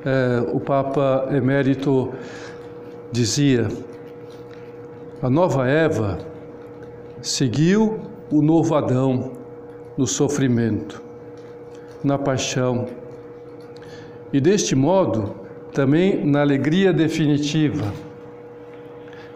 é, 0.04 0.52
o 0.52 0.60
Papa 0.60 1.28
Emérito 1.32 2.12
dizia: 3.12 3.68
a 5.22 5.30
nova 5.30 5.68
Eva 5.68 6.20
seguiu 7.22 8.00
o 8.32 8.42
novo 8.42 8.76
Adão 8.76 9.32
no 9.98 10.06
sofrimento 10.06 11.02
na 12.04 12.18
paixão. 12.18 12.88
E 14.32 14.40
deste 14.40 14.76
modo, 14.76 15.36
também 15.74 16.26
na 16.26 16.42
alegria 16.42 16.94
definitiva. 16.94 17.92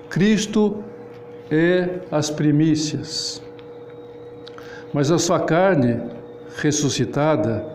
Cristo 0.10 0.84
é 1.50 2.00
as 2.12 2.30
primícias, 2.30 3.42
mas 4.94 5.12
a 5.12 5.18
sua 5.18 5.40
carne 5.40 6.02
ressuscitada 6.58 7.66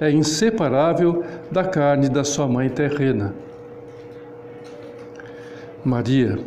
é 0.00 0.10
inseparável 0.10 1.24
da 1.50 1.64
carne 1.64 2.08
da 2.08 2.24
sua 2.24 2.48
mãe 2.48 2.68
terrena. 2.68 3.34
Maria. 5.84 6.38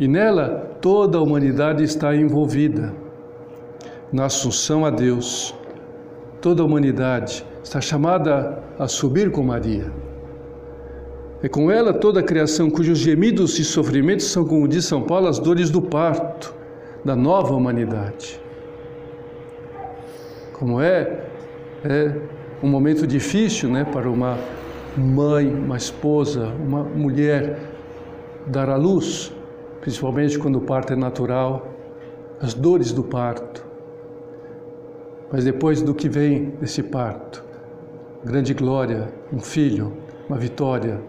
E 0.00 0.08
nela 0.08 0.76
toda 0.80 1.18
a 1.18 1.22
humanidade 1.22 1.84
está 1.84 2.14
envolvida 2.14 2.94
na 4.12 4.26
assunção 4.26 4.86
a 4.86 4.90
Deus 4.90 5.54
toda 6.40 6.62
a 6.62 6.64
humanidade 6.64 7.44
está 7.62 7.80
chamada 7.80 8.62
a 8.78 8.86
subir 8.86 9.30
com 9.30 9.42
Maria. 9.42 9.92
É 11.42 11.48
com 11.48 11.70
ela 11.70 11.92
toda 11.92 12.20
a 12.20 12.22
criação 12.22 12.70
cujos 12.70 12.98
gemidos 12.98 13.58
e 13.58 13.64
sofrimentos 13.64 14.26
são, 14.26 14.44
como 14.44 14.66
diz 14.66 14.84
São 14.84 15.02
Paulo, 15.02 15.28
as 15.28 15.38
dores 15.38 15.70
do 15.70 15.80
parto 15.80 16.54
da 17.04 17.14
nova 17.14 17.54
humanidade. 17.54 18.40
Como 20.52 20.80
é, 20.80 21.26
é 21.84 22.12
um 22.62 22.68
momento 22.68 23.06
difícil 23.06 23.68
né, 23.68 23.84
para 23.84 24.10
uma 24.10 24.36
mãe, 24.96 25.46
uma 25.48 25.76
esposa, 25.76 26.48
uma 26.66 26.82
mulher 26.82 27.58
dar 28.48 28.68
à 28.70 28.76
luz, 28.76 29.32
principalmente 29.80 30.38
quando 30.38 30.56
o 30.56 30.60
parto 30.60 30.92
é 30.92 30.96
natural, 30.96 31.68
as 32.40 32.54
dores 32.54 32.92
do 32.92 33.02
parto. 33.02 33.66
Mas 35.30 35.44
depois 35.44 35.82
do 35.82 35.94
que 35.94 36.08
vem 36.08 36.50
desse 36.60 36.82
parto, 36.82 37.44
grande 38.24 38.54
glória, 38.54 39.12
um 39.32 39.40
filho, 39.40 39.92
uma 40.28 40.38
vitória, 40.38 41.00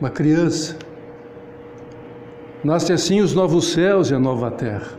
uma 0.00 0.10
criança. 0.10 0.76
Nasce 2.64 2.92
assim 2.92 3.20
os 3.20 3.34
novos 3.34 3.72
céus 3.72 4.10
e 4.10 4.14
a 4.14 4.18
nova 4.18 4.50
terra, 4.50 4.98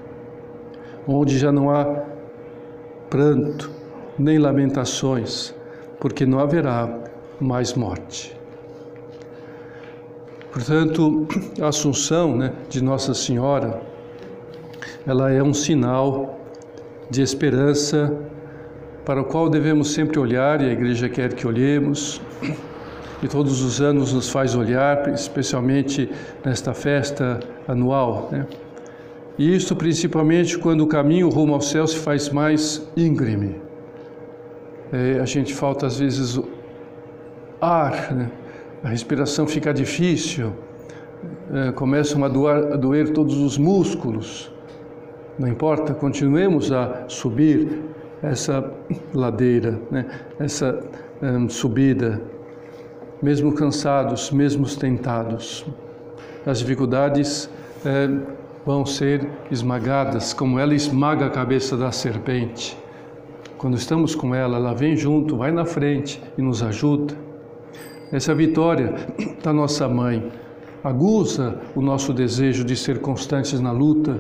onde 1.08 1.38
já 1.38 1.52
não 1.52 1.69
há 1.69 2.04
pranto, 3.10 3.69
nem 4.17 4.39
lamentações, 4.39 5.54
porque 6.00 6.26
não 6.26 6.39
haverá 6.39 7.04
mais 7.39 7.74
morte. 7.74 8.41
Portanto, 10.52 11.28
a 11.62 11.68
Assunção 11.70 12.36
né, 12.36 12.52
de 12.68 12.84
Nossa 12.84 13.14
Senhora, 13.14 13.82
ela 15.08 15.32
é 15.32 15.42
um 15.42 15.54
sinal 15.54 16.40
de 17.10 17.22
esperança 17.22 18.14
para 19.06 19.22
o 19.22 19.26
qual 19.26 19.50
devemos 19.50 19.94
sempre 19.94 20.20
olhar 20.20 20.62
e 20.62 20.66
a 20.66 20.72
igreja 20.72 21.08
quer 21.08 21.34
que 21.34 21.48
olhemos. 21.48 22.22
E 23.24 23.28
todos 23.28 23.62
os 23.62 23.80
anos 23.80 24.14
nos 24.14 24.30
faz 24.30 24.56
olhar, 24.56 25.14
especialmente 25.14 26.12
nesta 26.44 26.74
festa 26.74 27.40
anual. 27.68 28.30
Né? 28.32 28.48
E 29.38 29.56
isso 29.56 29.76
principalmente 29.76 30.58
quando 30.58 30.82
o 30.82 30.88
caminho 30.88 31.30
rumo 31.30 31.54
ao 31.54 31.62
céu 31.62 31.88
se 31.88 31.98
faz 31.98 32.30
mais 32.30 32.86
íngreme. 32.98 33.62
É, 34.92 35.20
a 35.22 35.26
gente 35.26 35.54
falta 35.54 35.88
às 35.88 36.00
vezes 36.00 36.40
ar, 37.62 38.14
né? 38.14 38.32
A 38.84 38.89
respiração 38.89 39.46
fica 39.46 39.74
difícil, 39.74 40.54
é, 41.54 41.72
começam 41.72 42.24
a 42.24 42.28
doer, 42.28 42.74
a 42.74 42.76
doer 42.76 43.13
todos 43.13 43.38
os 43.38 43.58
músculos. 43.58 44.52
Não 45.38 45.48
importa, 45.48 45.94
continuemos 45.94 46.72
a 46.72 47.06
subir 47.08 47.84
essa 48.24 48.72
ladeira, 49.13 49.80
né? 49.89 50.06
essa 50.39 50.84
um, 51.22 51.48
subida, 51.48 52.22
mesmo 53.22 53.54
cansados, 53.54 54.32
mesmo 54.32 54.65
tentados. 54.76 55.65
As 56.46 56.60
dificuldades 56.60 57.50
é, 57.86 58.10
vão 58.65 58.86
ser 58.86 59.28
esmagadas, 59.52 60.34
como 60.34 60.60
ela 60.60 60.74
esmaga 60.74 61.28
a 61.28 61.30
cabeça 61.30 61.78
da 61.78 61.91
serpente. 61.91 62.78
Quando 63.58 63.78
estamos 63.78 64.15
com 64.15 64.34
ela, 64.34 64.58
ela 64.58 64.74
vem 64.74 64.96
junto, 64.96 65.38
vai 65.38 65.52
na 65.52 65.65
frente 65.65 66.22
e 66.36 66.41
nos 66.41 66.63
ajuda. 66.63 67.31
Essa 68.12 68.36
vitória 68.36 68.93
da 69.41 69.54
nossa 69.54 69.88
mãe 69.88 70.30
aguça 70.84 71.62
o 71.76 71.82
nosso 71.82 72.12
desejo 72.12 72.65
de 72.65 72.76
ser 72.76 73.00
constantes 73.00 73.60
na 73.60 73.71
luta 73.71 74.19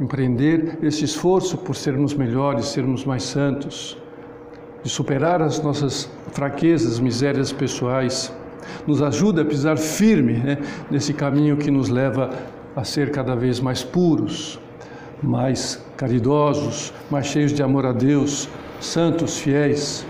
empreender 0.00 0.78
esse 0.82 1.04
esforço 1.04 1.58
por 1.58 1.74
sermos 1.74 2.14
melhores, 2.14 2.66
sermos 2.66 3.04
mais 3.04 3.24
santos, 3.24 3.98
de 4.82 4.88
superar 4.88 5.42
as 5.42 5.60
nossas 5.60 6.08
fraquezas, 6.32 6.98
misérias 6.98 7.52
pessoais, 7.52 8.32
nos 8.86 9.02
ajuda 9.02 9.42
a 9.42 9.44
pisar 9.44 9.76
firme 9.76 10.34
né, 10.34 10.58
nesse 10.90 11.12
caminho 11.12 11.56
que 11.56 11.70
nos 11.70 11.88
leva 11.88 12.30
a 12.76 12.84
ser 12.84 13.10
cada 13.10 13.34
vez 13.34 13.60
mais 13.60 13.82
puros, 13.82 14.58
mais 15.22 15.84
caridosos, 15.96 16.94
mais 17.10 17.26
cheios 17.26 17.52
de 17.52 17.62
amor 17.62 17.84
a 17.84 17.92
Deus, 17.92 18.48
santos, 18.80 19.38
fiéis. 19.38 20.06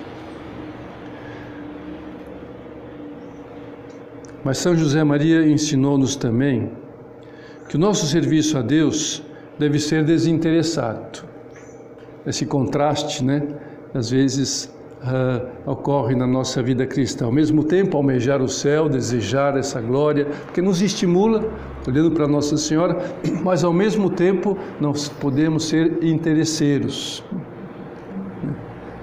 Mas 4.44 4.58
São 4.58 4.76
José 4.76 5.04
Maria 5.04 5.46
ensinou-nos 5.46 6.16
também 6.16 6.70
que 7.68 7.76
o 7.76 7.78
nosso 7.78 8.06
serviço 8.06 8.56
a 8.58 8.62
Deus 8.62 9.22
deve 9.58 9.78
ser 9.78 10.04
desinteressado. 10.04 11.24
Esse 12.26 12.46
contraste, 12.46 13.22
né, 13.22 13.46
às 13.94 14.10
vezes 14.10 14.72
uh, 15.00 15.70
ocorre 15.70 16.14
na 16.14 16.26
nossa 16.26 16.62
vida 16.62 16.86
cristã. 16.86 17.26
Ao 17.26 17.32
mesmo 17.32 17.64
tempo, 17.64 17.96
almejar 17.96 18.42
o 18.42 18.48
céu, 18.48 18.88
desejar 18.88 19.56
essa 19.56 19.80
glória, 19.80 20.26
porque 20.44 20.62
nos 20.62 20.80
estimula, 20.80 21.44
olhando 21.86 22.10
para 22.10 22.26
Nossa 22.26 22.56
Senhora, 22.56 22.98
mas 23.44 23.64
ao 23.64 23.72
mesmo 23.72 24.10
tempo 24.10 24.56
nós 24.80 25.08
podemos 25.08 25.68
ser 25.68 26.02
interesseiros. 26.02 27.22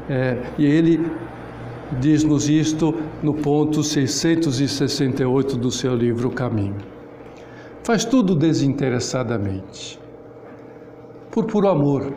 É, 0.10 0.38
e 0.58 0.65
ele 0.65 1.06
diz-nos 2.00 2.50
isto 2.50 2.93
no 3.23 3.34
ponto 3.34 3.84
668 3.84 5.58
do 5.58 5.71
seu 5.71 5.95
livro 5.95 6.30
Caminho. 6.30 6.78
Faz 7.84 8.04
tudo 8.04 8.36
desinteressadamente 8.36 10.00
por 11.38 11.45
puro 11.45 11.67
amor, 11.67 12.15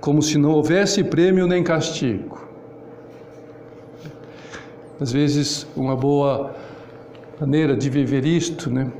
como 0.00 0.20
se 0.20 0.36
não 0.36 0.50
houvesse 0.50 1.04
prêmio 1.04 1.46
nem 1.46 1.62
castigo. 1.62 2.44
Às 5.00 5.12
vezes, 5.12 5.64
uma 5.76 5.94
boa 5.94 6.54
maneira 7.40 7.76
de 7.76 7.88
viver 7.88 8.24
isto 8.24 8.68
né, 8.68 8.90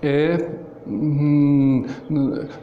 é 0.00 0.50
hum, 0.86 1.84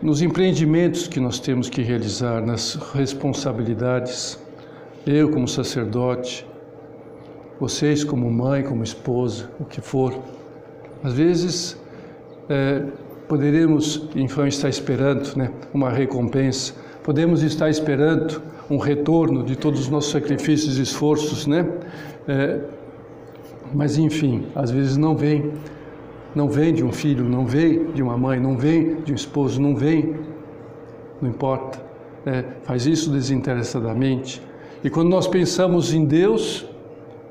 nos 0.02 0.22
empreendimentos 0.22 1.08
que 1.10 1.20
nós 1.20 1.40
temos 1.40 1.70
que 1.70 1.82
realizar, 1.82 2.42
nas 2.42 2.76
responsabilidades. 2.94 4.40
Eu, 5.06 5.30
como 5.30 5.48
sacerdote, 5.48 6.48
vocês, 7.60 8.04
como 8.04 8.30
mãe, 8.32 8.64
como 8.64 8.84
esposa, 8.84 9.52
o 9.60 9.64
que 9.64 9.80
for. 9.80 10.18
Às 11.04 11.14
vezes, 11.14 11.80
é, 12.50 12.84
poderemos, 13.28 14.10
enfim, 14.16 14.48
estar 14.48 14.68
esperando 14.68 15.36
né, 15.36 15.52
uma 15.72 15.92
recompensa, 15.92 16.74
podemos 17.04 17.44
estar 17.44 17.70
esperando 17.70 18.42
um 18.68 18.78
retorno 18.78 19.44
de 19.44 19.56
todos 19.56 19.82
os 19.82 19.90
nossos 19.90 20.12
sacrifícios 20.12 20.80
e 20.80 20.82
esforços, 20.82 21.46
né? 21.46 21.70
É, 22.28 22.62
mas 23.76 24.00
enfim, 24.00 24.48
às 24.56 24.72
vezes 24.72 24.98
não 24.98 25.16
vem, 25.16 25.54
não 26.34 26.50
vem 26.50 26.74
de 26.74 26.84
um 26.84 26.92
filho, 26.92 27.26
não 27.26 27.46
vem 27.46 27.92
de 27.92 28.02
uma 28.02 28.18
mãe, 28.18 28.40
não 28.40 28.58
vem 28.58 28.96
de 29.02 29.12
um 29.12 29.16
esposo, 29.16 29.62
não 29.62 29.76
vem, 29.76 30.16
não 31.22 31.30
importa, 31.30 31.80
é, 32.26 32.44
faz 32.64 32.88
isso 32.88 33.12
desinteressadamente. 33.12 34.42
E 34.86 34.90
quando 34.92 35.10
nós 35.10 35.26
pensamos 35.26 35.96
em 35.96 36.06
Deus, 36.06 36.64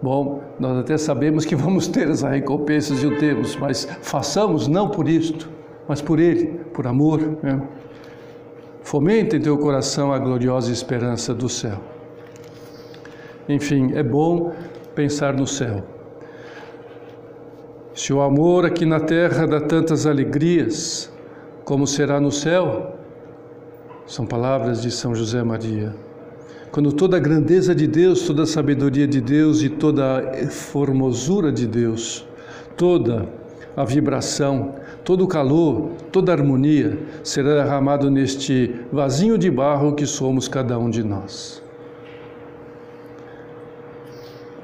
bom, 0.02 0.42
nós 0.58 0.76
até 0.76 0.98
sabemos 0.98 1.44
que 1.44 1.54
vamos 1.54 1.86
ter 1.86 2.08
as 2.08 2.22
recompensas 2.22 3.00
e 3.00 3.06
o 3.06 3.16
temos, 3.16 3.54
mas 3.54 3.86
façamos 4.02 4.66
não 4.66 4.88
por 4.88 5.08
isto, 5.08 5.48
mas 5.86 6.02
por 6.02 6.18
Ele, 6.18 6.46
por 6.74 6.84
amor. 6.84 7.20
Né? 7.40 7.62
Fomenta 8.82 9.36
em 9.36 9.40
teu 9.40 9.56
coração 9.56 10.12
a 10.12 10.18
gloriosa 10.18 10.72
esperança 10.72 11.32
do 11.32 11.48
céu. 11.48 11.78
Enfim, 13.48 13.92
é 13.94 14.02
bom 14.02 14.52
pensar 14.96 15.32
no 15.32 15.46
céu. 15.46 15.84
Se 17.94 18.12
o 18.12 18.20
amor 18.20 18.66
aqui 18.66 18.84
na 18.84 18.98
terra 18.98 19.46
dá 19.46 19.60
tantas 19.60 20.06
alegrias, 20.06 21.08
como 21.64 21.86
será 21.86 22.18
no 22.18 22.32
céu? 22.32 22.96
São 24.08 24.26
palavras 24.26 24.82
de 24.82 24.90
São 24.90 25.14
José 25.14 25.40
Maria. 25.44 25.94
Quando 26.74 26.92
toda 26.92 27.18
a 27.18 27.20
grandeza 27.20 27.72
de 27.72 27.86
Deus, 27.86 28.26
toda 28.26 28.42
a 28.42 28.46
sabedoria 28.46 29.06
de 29.06 29.20
Deus 29.20 29.62
e 29.62 29.68
toda 29.68 30.28
a 30.28 30.50
formosura 30.50 31.52
de 31.52 31.68
Deus, 31.68 32.26
toda 32.76 33.28
a 33.76 33.84
vibração, 33.84 34.74
todo 35.04 35.22
o 35.22 35.28
calor, 35.28 35.92
toda 36.10 36.32
a 36.32 36.34
harmonia 36.34 36.98
será 37.22 37.62
derramado 37.62 38.10
neste 38.10 38.74
vasinho 38.92 39.38
de 39.38 39.48
barro 39.52 39.94
que 39.94 40.04
somos 40.04 40.48
cada 40.48 40.76
um 40.76 40.90
de 40.90 41.04
nós. 41.04 41.62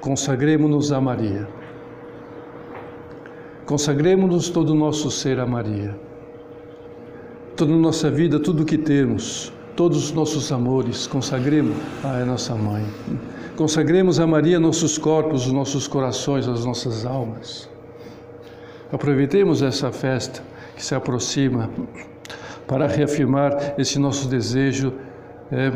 Consagremos-nos 0.01 0.91
a 0.91 1.01
Maria. 1.01 1.47
Consagremos-nos 3.65 4.51
todo 4.51 4.71
o 4.71 4.75
nosso 4.75 5.13
ser 5.13 5.39
a 5.39 5.47
Maria. 5.47 5.97
Toda 7.55 7.73
a 7.73 7.77
nossa 7.77 8.11
vida, 8.11 8.41
tudo 8.41 8.65
o 8.65 8.67
que 8.67 8.79
temos, 8.79 9.53
todos 9.77 10.05
os 10.05 10.13
nossos 10.13 10.51
amores, 10.53 11.07
consagremos 11.07 11.77
a 12.05 12.25
nossa 12.25 12.55
mãe. 12.55 12.85
Consagremos 13.57 14.19
a 14.19 14.27
Maria 14.27 14.59
nossos 14.59 14.97
corpos, 14.97 15.47
os 15.47 15.53
nossos 15.53 15.87
corações, 15.87 16.49
as 16.49 16.65
nossas 16.65 17.05
almas. 17.05 17.69
Aproveitemos 18.93 19.63
essa 19.63 19.93
festa 19.93 20.43
que 20.75 20.85
se 20.85 20.95
aproxima 20.95 21.71
para 22.67 22.87
reafirmar 22.87 23.75
esse 23.77 23.99
nosso 23.99 24.29
desejo 24.29 24.93
é, 25.53 25.73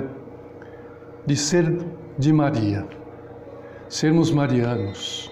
de 1.26 1.36
ser 1.36 1.78
de 2.18 2.32
Maria, 2.32 2.86
sermos 3.88 4.30
marianos, 4.30 5.30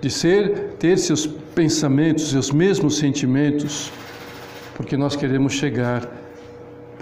de 0.00 0.10
ser, 0.10 0.74
ter 0.78 0.98
seus 0.98 1.26
pensamentos, 1.26 2.30
seus 2.30 2.50
mesmos 2.50 2.96
sentimentos, 2.98 3.92
porque 4.74 4.96
nós 4.96 5.14
queremos 5.14 5.52
chegar, 5.52 6.08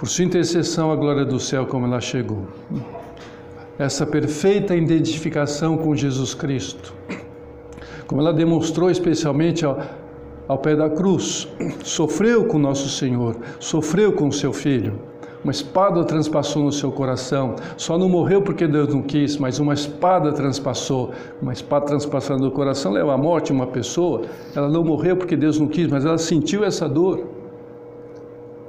por 0.00 0.08
sua 0.08 0.24
intercessão, 0.24 0.90
à 0.90 0.96
glória 0.96 1.24
do 1.24 1.38
céu 1.38 1.66
como 1.66 1.86
ela 1.86 2.00
chegou. 2.00 2.48
Essa 3.78 4.04
perfeita 4.04 4.74
identificação 4.74 5.76
com 5.76 5.94
Jesus 5.94 6.34
Cristo 6.34 6.92
como 8.10 8.20
ela 8.20 8.32
demonstrou 8.32 8.90
especialmente 8.90 9.64
ao, 9.64 9.78
ao 10.48 10.58
pé 10.58 10.74
da 10.74 10.90
cruz. 10.90 11.46
Sofreu 11.84 12.44
com 12.44 12.58
nosso 12.58 12.88
Senhor, 12.88 13.36
sofreu 13.60 14.12
com 14.12 14.32
seu 14.32 14.52
filho. 14.52 14.98
Uma 15.44 15.52
espada 15.52 16.02
transpassou 16.04 16.64
no 16.64 16.72
seu 16.72 16.90
coração. 16.90 17.54
Só 17.76 17.96
não 17.96 18.08
morreu 18.08 18.42
porque 18.42 18.66
Deus 18.66 18.92
não 18.92 19.00
quis, 19.00 19.36
mas 19.36 19.60
uma 19.60 19.74
espada 19.74 20.32
transpassou. 20.32 21.12
Uma 21.40 21.52
espada 21.52 21.86
transpassando 21.86 22.42
no 22.42 22.50
coração 22.50 22.90
leva 22.90 23.14
à 23.14 23.16
morte 23.16 23.52
uma 23.52 23.68
pessoa. 23.68 24.22
Ela 24.56 24.68
não 24.68 24.82
morreu 24.82 25.16
porque 25.16 25.36
Deus 25.36 25.60
não 25.60 25.68
quis, 25.68 25.86
mas 25.86 26.04
ela 26.04 26.18
sentiu 26.18 26.64
essa 26.64 26.88
dor. 26.88 27.39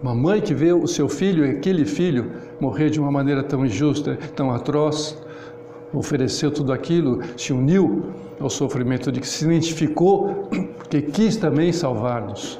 Uma 0.02 0.16
mãe 0.16 0.42
que 0.42 0.52
vê 0.52 0.74
o 0.74 0.88
seu 0.88 1.08
filho, 1.08 1.48
aquele 1.48 1.86
filho, 1.86 2.32
morrer 2.60 2.90
de 2.90 3.00
uma 3.00 3.12
maneira 3.12 3.44
tão 3.44 3.64
injusta, 3.64 4.18
tão 4.36 4.52
atroz, 4.52 5.16
ofereceu 5.94 6.50
tudo 6.50 6.74
aquilo, 6.74 7.20
se 7.38 7.54
uniu 7.54 8.06
ao 8.40 8.50
sofrimento 8.50 9.12
de 9.12 9.20
que 9.20 9.28
se 9.28 9.46
identificou, 9.46 10.50
porque 10.76 11.04
quis 11.04 11.38
também 11.38 11.72
salvar-nos, 11.72 12.60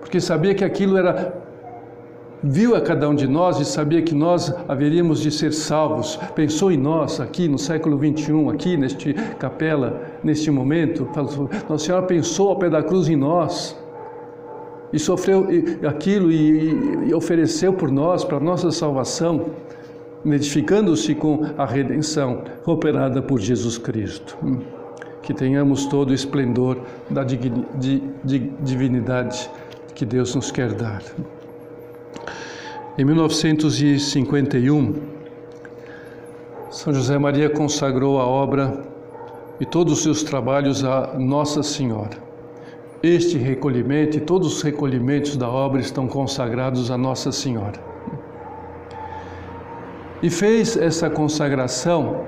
porque 0.00 0.18
sabia 0.18 0.54
que 0.54 0.64
aquilo 0.64 0.96
era 0.96 1.46
viu 2.42 2.74
a 2.74 2.80
cada 2.80 3.06
um 3.06 3.14
de 3.14 3.26
nós 3.26 3.60
e 3.60 3.66
sabia 3.66 4.00
que 4.00 4.14
nós 4.14 4.54
haveríamos 4.68 5.20
de 5.20 5.30
ser 5.30 5.52
salvos. 5.52 6.18
Pensou 6.36 6.70
em 6.70 6.78
nós 6.78 7.20
aqui 7.20 7.48
no 7.48 7.58
século 7.58 7.98
21, 7.98 8.48
aqui 8.48 8.76
neste 8.76 9.12
capela, 9.38 10.00
neste 10.22 10.48
momento. 10.50 11.06
Nossa 11.68 11.84
Senhora 11.84 12.06
pensou 12.06 12.50
ao 12.50 12.56
pé 12.56 12.70
da 12.70 12.80
cruz 12.80 13.08
em 13.08 13.16
nós 13.16 13.76
e 14.92 14.98
sofreu 14.98 15.46
aquilo 15.86 16.30
e, 16.30 17.14
ofereceu 17.14 17.72
por 17.72 17.90
nós 17.90 18.24
para 18.24 18.40
nossa 18.40 18.70
salvação 18.70 19.46
identificando-se 20.24 21.14
com 21.14 21.46
a 21.56 21.64
redenção 21.64 22.42
operada 22.66 23.22
por 23.22 23.40
Jesus 23.40 23.78
Cristo. 23.78 24.36
Que 25.22 25.32
tenhamos 25.32 25.86
todo 25.86 26.10
o 26.10 26.14
esplendor 26.14 26.78
da 27.10 27.24
divinidade 27.24 29.48
que 29.94 30.04
Deus 30.04 30.34
nos 30.34 30.50
quer 30.50 30.72
dar. 30.72 31.02
Em 32.96 33.04
1951, 33.04 34.94
São 36.70 36.92
José 36.92 37.18
Maria 37.18 37.50
consagrou 37.50 38.20
a 38.20 38.26
obra 38.26 38.82
e 39.60 39.66
todos 39.66 39.94
os 39.94 40.02
seus 40.02 40.22
trabalhos 40.22 40.84
a 40.84 41.14
Nossa 41.18 41.62
Senhora. 41.62 42.27
Este 43.02 43.38
recolhimento 43.38 44.16
e 44.16 44.20
todos 44.20 44.56
os 44.56 44.62
recolhimentos 44.62 45.36
da 45.36 45.48
obra 45.48 45.80
estão 45.80 46.08
consagrados 46.08 46.90
a 46.90 46.98
Nossa 46.98 47.30
Senhora 47.30 47.88
e 50.22 50.28
fez 50.28 50.76
essa 50.76 51.08
consagração 51.08 52.26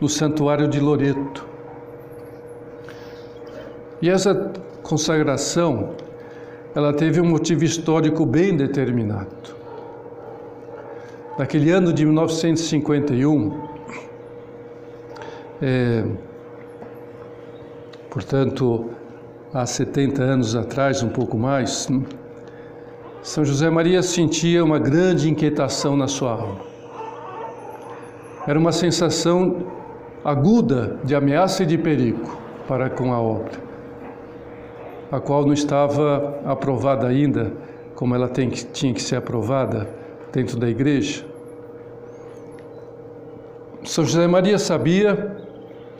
no 0.00 0.08
santuário 0.08 0.68
de 0.68 0.78
Loreto. 0.78 1.46
E 4.02 4.10
essa 4.10 4.52
consagração, 4.82 5.94
ela 6.74 6.92
teve 6.92 7.20
um 7.20 7.24
motivo 7.24 7.64
histórico 7.64 8.26
bem 8.26 8.56
determinado. 8.56 9.54
Naquele 11.38 11.70
ano 11.70 11.92
de 11.92 12.04
1951, 12.04 13.62
é, 15.62 16.04
portanto, 18.10 18.90
há 19.54 19.64
70 19.64 20.20
anos 20.20 20.56
atrás, 20.56 21.00
um 21.04 21.08
pouco 21.08 21.38
mais, 21.38 21.88
São 23.22 23.44
José 23.44 23.70
Maria 23.70 24.02
sentia 24.02 24.64
uma 24.64 24.80
grande 24.80 25.30
inquietação 25.30 25.96
na 25.96 26.08
sua 26.08 26.32
alma. 26.32 26.56
Era 28.48 28.58
uma 28.58 28.72
sensação 28.72 29.64
aguda 30.24 30.98
de 31.04 31.14
ameaça 31.14 31.62
e 31.62 31.66
de 31.66 31.78
perigo 31.78 32.36
para 32.66 32.90
com 32.90 33.12
a 33.14 33.20
obra, 33.20 33.52
a 35.12 35.20
qual 35.20 35.46
não 35.46 35.52
estava 35.52 36.40
aprovada 36.44 37.06
ainda, 37.06 37.52
como 37.94 38.12
ela 38.12 38.28
tem, 38.28 38.48
tinha 38.48 38.92
que 38.92 39.00
ser 39.00 39.16
aprovada 39.16 39.88
dentro 40.32 40.58
da 40.58 40.68
igreja. 40.68 41.24
São 43.84 44.04
José 44.04 44.26
Maria 44.26 44.58
sabia 44.58 45.36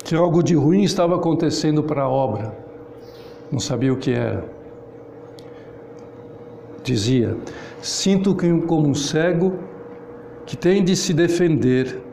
que 0.02 0.16
algo 0.16 0.42
de 0.42 0.56
ruim 0.56 0.82
estava 0.82 1.14
acontecendo 1.14 1.84
para 1.84 2.02
a 2.02 2.08
obra, 2.08 2.63
não 3.50 3.58
sabia 3.58 3.92
o 3.92 3.96
que 3.96 4.12
era. 4.12 4.44
Dizia: 6.82 7.36
Sinto 7.80 8.34
que, 8.34 8.50
como 8.62 8.88
um 8.88 8.94
cego 8.94 9.58
que 10.46 10.56
tem 10.56 10.84
de 10.84 10.94
se 10.94 11.14
defender 11.14 12.04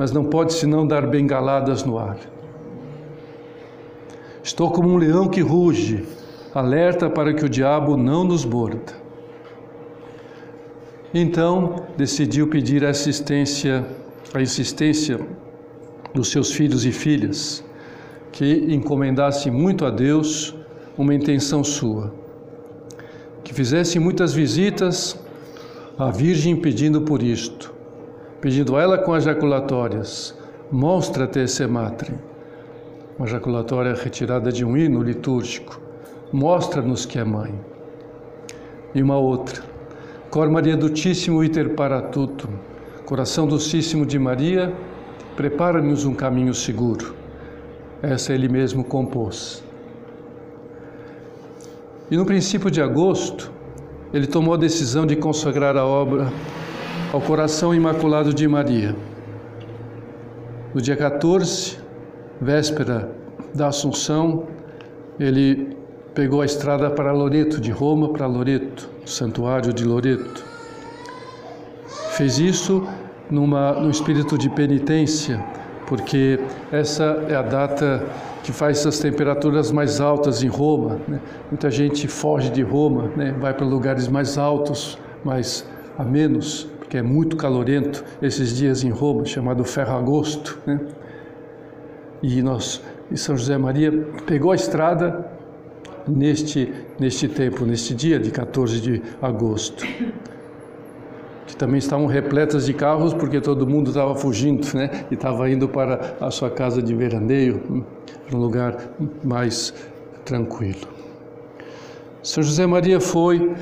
mas 0.00 0.12
não 0.12 0.24
pode 0.24 0.54
senão 0.54 0.86
dar 0.86 1.06
bengaladas 1.06 1.84
no 1.84 1.98
ar. 1.98 2.18
Estou 4.42 4.70
como 4.70 4.88
um 4.88 4.96
leão 4.96 5.28
que 5.28 5.42
ruge, 5.42 6.06
alerta 6.54 7.10
para 7.10 7.34
que 7.34 7.44
o 7.44 7.48
diabo 7.48 7.98
não 7.98 8.24
nos 8.24 8.44
morda. 8.44 8.94
Então 11.12 11.84
decidiu 11.96 12.48
pedir 12.48 12.82
a 12.82 12.88
assistência, 12.88 13.84
a 14.32 14.40
insistência 14.40 15.20
dos 16.14 16.30
seus 16.30 16.50
filhos 16.50 16.86
e 16.86 16.92
filhas, 16.92 17.62
que 18.32 18.72
encomendassem 18.72 19.52
muito 19.52 19.84
a 19.84 19.90
Deus 19.90 20.56
uma 21.00 21.14
intenção 21.14 21.64
sua, 21.64 22.12
que 23.42 23.54
fizesse 23.54 23.98
muitas 23.98 24.34
visitas 24.34 25.18
à 25.98 26.10
Virgem 26.10 26.54
pedindo 26.54 27.00
por 27.00 27.22
isto, 27.22 27.72
pedindo 28.38 28.76
a 28.76 28.82
ela 28.82 28.98
com 28.98 29.14
as 29.14 29.24
jaculatórias, 29.24 30.38
mostra-te 30.70 31.38
esse 31.38 31.66
matre, 31.66 32.12
uma 33.18 33.26
jaculatória 33.26 33.94
retirada 33.94 34.52
de 34.52 34.62
um 34.62 34.76
hino 34.76 35.02
litúrgico, 35.02 35.80
mostra-nos 36.30 37.06
que 37.06 37.18
é 37.18 37.24
mãe. 37.24 37.58
E 38.94 39.02
uma 39.02 39.16
outra, 39.16 39.62
Cor 40.30 40.50
Maria 40.50 40.76
Dutíssimo 40.76 41.42
Iter 41.42 41.70
Paratutum, 41.70 42.50
coração 43.06 43.46
docíssimo 43.46 44.04
de 44.04 44.18
Maria, 44.18 44.70
prepara-nos 45.34 46.04
um 46.04 46.12
caminho 46.12 46.52
seguro. 46.52 47.14
Essa 48.02 48.34
ele 48.34 48.50
mesmo 48.50 48.84
compôs. 48.84 49.69
E 52.10 52.16
no 52.16 52.26
princípio 52.26 52.70
de 52.70 52.82
agosto, 52.82 53.52
ele 54.12 54.26
tomou 54.26 54.54
a 54.54 54.56
decisão 54.56 55.06
de 55.06 55.14
consagrar 55.14 55.76
a 55.76 55.86
obra 55.86 56.32
ao 57.12 57.20
coração 57.20 57.72
imaculado 57.72 58.34
de 58.34 58.48
Maria. 58.48 58.96
No 60.74 60.80
dia 60.80 60.96
14, 60.96 61.78
véspera 62.40 63.08
da 63.54 63.68
Assunção, 63.68 64.48
ele 65.20 65.76
pegou 66.12 66.42
a 66.42 66.44
estrada 66.44 66.90
para 66.90 67.12
Loreto, 67.12 67.60
de 67.60 67.70
Roma 67.70 68.08
para 68.08 68.26
Loreto, 68.26 68.90
santuário 69.06 69.72
de 69.72 69.84
Loreto. 69.84 70.44
Fez 72.16 72.40
isso 72.40 72.88
numa, 73.30 73.72
no 73.74 73.88
espírito 73.88 74.36
de 74.36 74.50
penitência, 74.50 75.44
porque 75.86 76.40
essa 76.72 77.24
é 77.28 77.36
a 77.36 77.42
data 77.42 78.04
que 78.50 78.56
faz 78.56 78.84
as 78.84 78.98
temperaturas 78.98 79.70
mais 79.70 80.00
altas 80.00 80.42
em 80.42 80.48
Roma. 80.48 81.00
Né? 81.06 81.20
Muita 81.48 81.70
gente 81.70 82.08
foge 82.08 82.50
de 82.50 82.62
Roma, 82.62 83.08
né? 83.16 83.32
vai 83.38 83.54
para 83.54 83.64
lugares 83.64 84.08
mais 84.08 84.36
altos, 84.36 84.98
mais 85.24 85.64
a 85.96 86.02
menos, 86.02 86.64
porque 86.78 86.96
é 86.96 87.02
muito 87.02 87.36
calorento 87.36 88.04
esses 88.20 88.56
dias 88.56 88.82
em 88.82 88.90
Roma, 88.90 89.24
chamado 89.24 89.62
Ferragosto. 89.62 90.58
Né? 90.66 90.80
E 92.20 92.42
nós, 92.42 92.82
e 93.08 93.16
São 93.16 93.36
José 93.36 93.56
Maria 93.56 93.92
pegou 94.26 94.50
a 94.50 94.56
estrada 94.56 95.30
neste, 96.08 96.72
neste 96.98 97.28
tempo, 97.28 97.64
neste 97.64 97.94
dia 97.94 98.18
de 98.18 98.32
14 98.32 98.80
de 98.80 99.00
agosto. 99.22 99.86
Que 101.50 101.56
também 101.56 101.78
estavam 101.78 102.06
repletas 102.06 102.64
de 102.64 102.72
carros 102.72 103.12
porque 103.12 103.40
todo 103.40 103.66
mundo 103.66 103.88
estava 103.88 104.14
fugindo, 104.14 104.72
né? 104.72 105.04
E 105.10 105.14
estava 105.14 105.50
indo 105.50 105.68
para 105.68 106.14
a 106.20 106.30
sua 106.30 106.48
casa 106.48 106.80
de 106.80 106.94
veraneio, 106.94 107.84
para 108.24 108.38
um 108.38 108.40
lugar 108.40 108.76
mais 109.24 109.74
tranquilo. 110.24 110.86
São 112.22 112.40
José 112.40 112.66
Maria 112.66 113.00
foi 113.00 113.52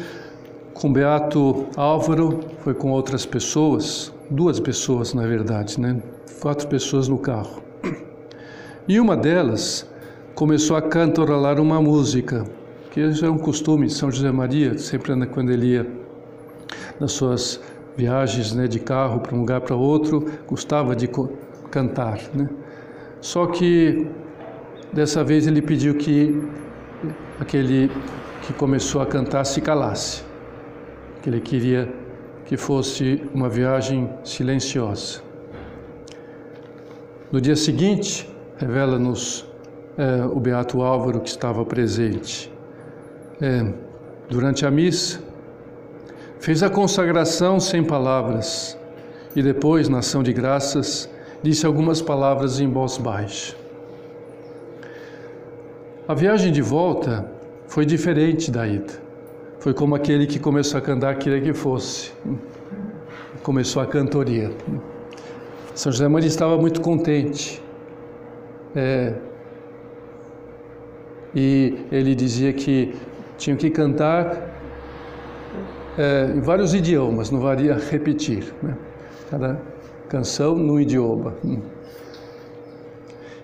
com 0.74 0.92
Beato 0.92 1.64
Álvaro, 1.76 2.40
foi 2.58 2.74
com 2.74 2.90
outras 2.90 3.24
pessoas, 3.24 4.12
duas 4.28 4.60
pessoas 4.60 5.14
na 5.14 5.26
verdade, 5.26 5.80
né? 5.80 5.96
Quatro 6.42 6.68
pessoas 6.68 7.08
no 7.08 7.16
carro. 7.16 7.62
E 8.86 9.00
uma 9.00 9.16
delas 9.16 9.86
começou 10.34 10.76
a 10.76 10.82
cantarolar 10.82 11.58
uma 11.58 11.80
música, 11.80 12.44
que 12.90 13.00
isso 13.00 13.24
é 13.24 13.30
um 13.30 13.38
costume 13.38 13.86
de 13.86 13.94
São 13.94 14.10
José 14.10 14.30
Maria, 14.30 14.76
sempre 14.76 15.26
quando 15.28 15.50
ele 15.50 15.68
ia 15.68 15.86
nas 17.00 17.12
suas 17.12 17.60
viagens 17.98 18.54
né, 18.54 18.68
de 18.68 18.78
carro 18.78 19.18
para 19.18 19.34
um 19.34 19.40
lugar 19.40 19.60
para 19.60 19.74
outro, 19.74 20.24
gostava 20.46 20.94
de 20.94 21.10
cantar. 21.68 22.20
Né? 22.32 22.48
Só 23.20 23.46
que 23.46 24.06
dessa 24.92 25.24
vez 25.24 25.48
ele 25.48 25.60
pediu 25.60 25.96
que 25.96 26.40
aquele 27.40 27.90
que 28.42 28.52
começou 28.52 29.02
a 29.02 29.06
cantar 29.06 29.44
se 29.44 29.60
calasse, 29.60 30.22
que 31.20 31.28
ele 31.28 31.40
queria 31.40 31.92
que 32.46 32.56
fosse 32.56 33.20
uma 33.34 33.48
viagem 33.48 34.08
silenciosa. 34.22 35.20
No 37.32 37.40
dia 37.40 37.56
seguinte, 37.56 38.30
revela-nos 38.56 39.44
é, 39.98 40.24
o 40.24 40.38
Beato 40.38 40.82
Álvaro 40.82 41.20
que 41.20 41.28
estava 41.28 41.64
presente. 41.64 42.50
É, 43.40 43.70
durante 44.30 44.64
a 44.64 44.70
missa, 44.70 45.20
fez 46.40 46.62
a 46.62 46.70
consagração 46.70 47.58
sem 47.60 47.82
palavras 47.82 48.78
e 49.34 49.42
depois, 49.42 49.88
na 49.88 49.98
ação 49.98 50.22
de 50.22 50.32
graças, 50.32 51.08
disse 51.42 51.66
algumas 51.66 52.00
palavras 52.00 52.60
em 52.60 52.68
voz 52.68 52.98
baixa. 52.98 53.54
A 56.06 56.14
viagem 56.14 56.50
de 56.50 56.62
volta 56.62 57.30
foi 57.66 57.84
diferente 57.84 58.50
da 58.50 58.66
ida. 58.66 58.94
Foi 59.60 59.74
como 59.74 59.94
aquele 59.94 60.26
que 60.26 60.38
começou 60.38 60.78
a 60.78 60.80
cantar 60.80 61.16
queria 61.16 61.40
que 61.40 61.52
fosse. 61.52 62.12
Começou 63.42 63.82
a 63.82 63.86
cantoria. 63.86 64.50
São 65.74 65.92
José 65.92 66.08
Maria 66.08 66.28
estava 66.28 66.56
muito 66.56 66.80
contente. 66.80 67.62
É, 68.74 69.14
e 71.34 71.78
ele 71.92 72.14
dizia 72.14 72.52
que 72.52 72.94
tinham 73.36 73.56
que 73.56 73.70
cantar 73.70 74.57
é, 75.98 76.32
em 76.36 76.40
vários 76.40 76.72
idiomas, 76.74 77.30
não 77.30 77.40
valia 77.40 77.74
repetir, 77.74 78.54
né? 78.62 78.76
cada 79.30 79.60
canção 80.08 80.54
num 80.54 80.78
idioma. 80.78 81.34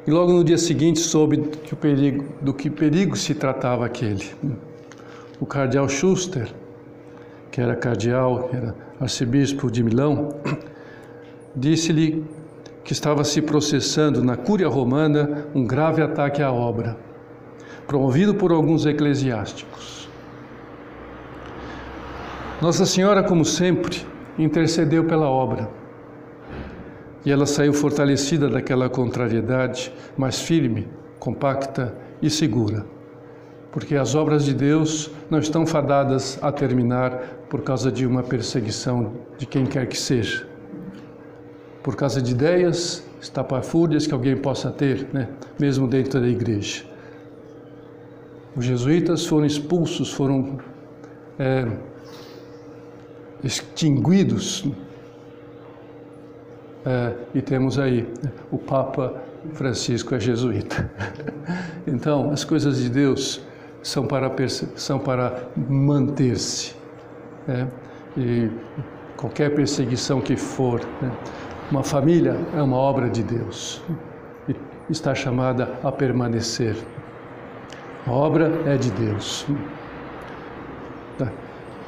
E 0.07 0.11
logo 0.11 0.33
no 0.33 0.45
dia 0.45 0.57
seguinte 0.57 1.01
soube 1.01 1.39
que 1.39 1.75
perigo, 1.75 2.25
do 2.41 2.55
que 2.55 2.71
perigo 2.71 3.17
se 3.17 3.35
tratava 3.35 3.85
aquele. 3.85 4.25
O 5.41 5.47
cardeal 5.47 5.89
Schuster, 5.89 6.49
que 7.51 7.61
era 7.61 7.75
cardeal, 7.75 8.49
era 8.53 8.75
arcebispo 9.01 9.71
de 9.71 9.83
Milão, 9.83 10.29
disse-lhe 11.57 12.25
que 12.85 12.93
estava 12.93 13.25
se 13.25 13.43
processando 13.43 14.23
na 14.23 14.37
Cúria 14.37 14.69
Romana 14.69 15.49
um 15.55 15.67
grave 15.67 16.03
ataque 16.03 16.43
à 16.43 16.53
obra 16.53 16.97
promovido 17.87 18.35
por 18.35 18.51
alguns 18.53 18.87
eclesiásticos. 18.87 20.04
Nossa 22.65 22.87
Senhora, 22.87 23.23
como 23.23 23.45
sempre, 23.45 24.01
intercedeu 24.39 25.05
pela 25.05 25.29
obra. 25.29 25.69
E 27.23 27.31
ela 27.31 27.45
saiu 27.45 27.75
fortalecida 27.75 28.49
daquela 28.49 28.89
contrariedade, 28.89 29.93
mais 30.17 30.41
firme, 30.41 30.89
compacta 31.19 31.95
e 32.23 32.31
segura. 32.31 32.87
Porque 33.71 33.95
as 33.97 34.15
obras 34.15 34.47
de 34.47 34.55
Deus 34.55 35.11
não 35.29 35.41
estão 35.41 35.67
fadadas 35.67 36.39
a 36.41 36.51
terminar 36.51 37.45
por 37.51 37.61
causa 37.61 37.93
de 37.93 38.07
uma 38.07 38.23
perseguição 38.23 39.13
de 39.37 39.45
quem 39.45 39.67
quer 39.67 39.87
que 39.87 39.99
seja. 39.99 40.49
Por 41.83 41.95
causa 41.95 42.23
de 42.23 42.33
ideias 42.33 43.07
estapafúrdias 43.21 44.07
que 44.07 44.15
alguém 44.15 44.39
possa 44.39 44.71
ter, 44.71 45.07
né? 45.13 45.29
mesmo 45.61 45.87
dentro 45.87 46.19
da 46.19 46.29
igreja. 46.29 46.83
Os 48.57 48.65
jesuítas 48.65 49.27
foram 49.27 49.45
expulsos, 49.45 50.11
foram 50.11 50.57
é, 51.39 51.69
extinguidos. 53.45 54.67
É, 56.87 57.15
e 57.35 57.41
temos 57.41 57.79
aí 57.79 58.07
o 58.51 58.59
Papa 58.59 59.23
Francisco 59.53 60.15
é 60.15 60.21
jesuíta. 60.21 60.91
Então, 61.87 62.31
as 62.31 62.45
coisas 62.45 62.79
de 62.79 62.89
Deus 62.89 63.43
são 63.83 64.07
para, 64.07 64.35
são 64.75 64.99
para 64.99 65.49
manter-se. 65.55 66.75
Né? 67.47 67.69
E 68.17 68.51
qualquer 69.19 69.55
perseguição 69.55 70.19
que 70.23 70.35
for, 70.35 70.81
né? 71.03 71.13
uma 71.71 71.83
família 71.83 72.39
é 72.57 72.63
uma 72.63 72.79
obra 72.79 73.11
de 73.11 73.23
Deus 73.23 73.83
e 74.49 74.57
está 74.89 75.15
chamada 75.15 75.79
a 75.83 75.93
permanecer. 75.93 76.75
A 78.07 78.11
obra 78.11 78.51
é 78.65 78.79
de 78.79 78.91
Deus. 78.93 79.47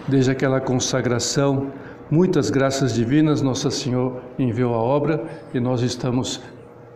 Desde 0.08 0.30
aquela 0.30 0.60
consagração, 0.60 1.72
muitas 2.08 2.48
graças 2.48 2.94
divinas 2.94 3.42
Nossa 3.42 3.72
Senhora 3.72 4.22
enviou 4.38 4.72
a 4.72 4.78
obra 4.78 5.24
e 5.52 5.58
nós 5.58 5.82
estamos 5.82 6.40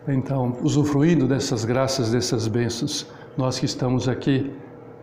então 0.07 0.57
usufruindo 0.63 1.27
dessas 1.27 1.65
graças, 1.65 2.11
dessas 2.11 2.47
bênçãos, 2.47 3.05
nós 3.37 3.59
que 3.59 3.65
estamos 3.65 4.07
aqui 4.07 4.49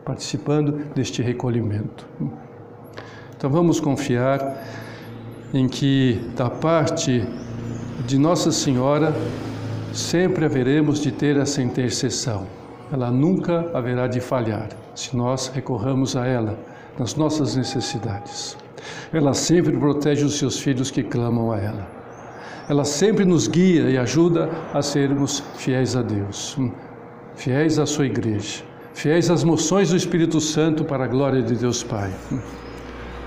participando 0.07 0.73
deste 0.95 1.21
recolhimento. 1.21 2.07
Então 3.37 3.51
vamos 3.51 3.79
confiar 3.79 4.57
em 5.53 5.69
que 5.69 6.31
da 6.35 6.49
parte 6.49 7.27
de 8.07 8.19
Nossa 8.19 8.51
Senhora 8.51 9.15
sempre 9.93 10.47
haveremos 10.47 11.01
de 11.01 11.13
ter 11.13 11.37
essa 11.37 11.61
intercessão. 11.61 12.47
Ela 12.91 13.11
nunca 13.11 13.71
haverá 13.75 14.07
de 14.07 14.19
falhar 14.19 14.71
se 14.95 15.15
nós 15.15 15.49
recorramos 15.49 16.17
a 16.17 16.27
ela 16.27 16.59
nas 16.99 17.15
nossas 17.15 17.57
necessidades. 17.57 18.57
Ela 19.13 19.35
sempre 19.35 19.77
protege 19.77 20.25
os 20.25 20.39
seus 20.39 20.59
filhos 20.59 20.91
que 20.91 21.03
clamam 21.03 21.53
a 21.53 21.59
ela. 21.59 21.99
Ela 22.69 22.85
sempre 22.85 23.25
nos 23.25 23.49
guia 23.49 23.89
e 23.89 23.97
ajuda 23.97 24.51
a 24.75 24.83
sermos 24.83 25.43
fiéis 25.57 25.97
a 25.97 26.03
Deus, 26.03 26.57
fiéis 27.35 27.79
à 27.79 27.87
sua 27.87 28.07
igreja, 28.07 28.63
fiéis 28.93 29.31
às 29.31 29.43
moções 29.43 29.91
do 29.91 29.97
Espírito 29.97 30.41
Santo 30.41 30.85
para 30.85 31.05
a 31.05 31.09
glória 31.09 31.43
de 31.43 31.55
Deus 31.55 31.83
Pai. 31.83 32.13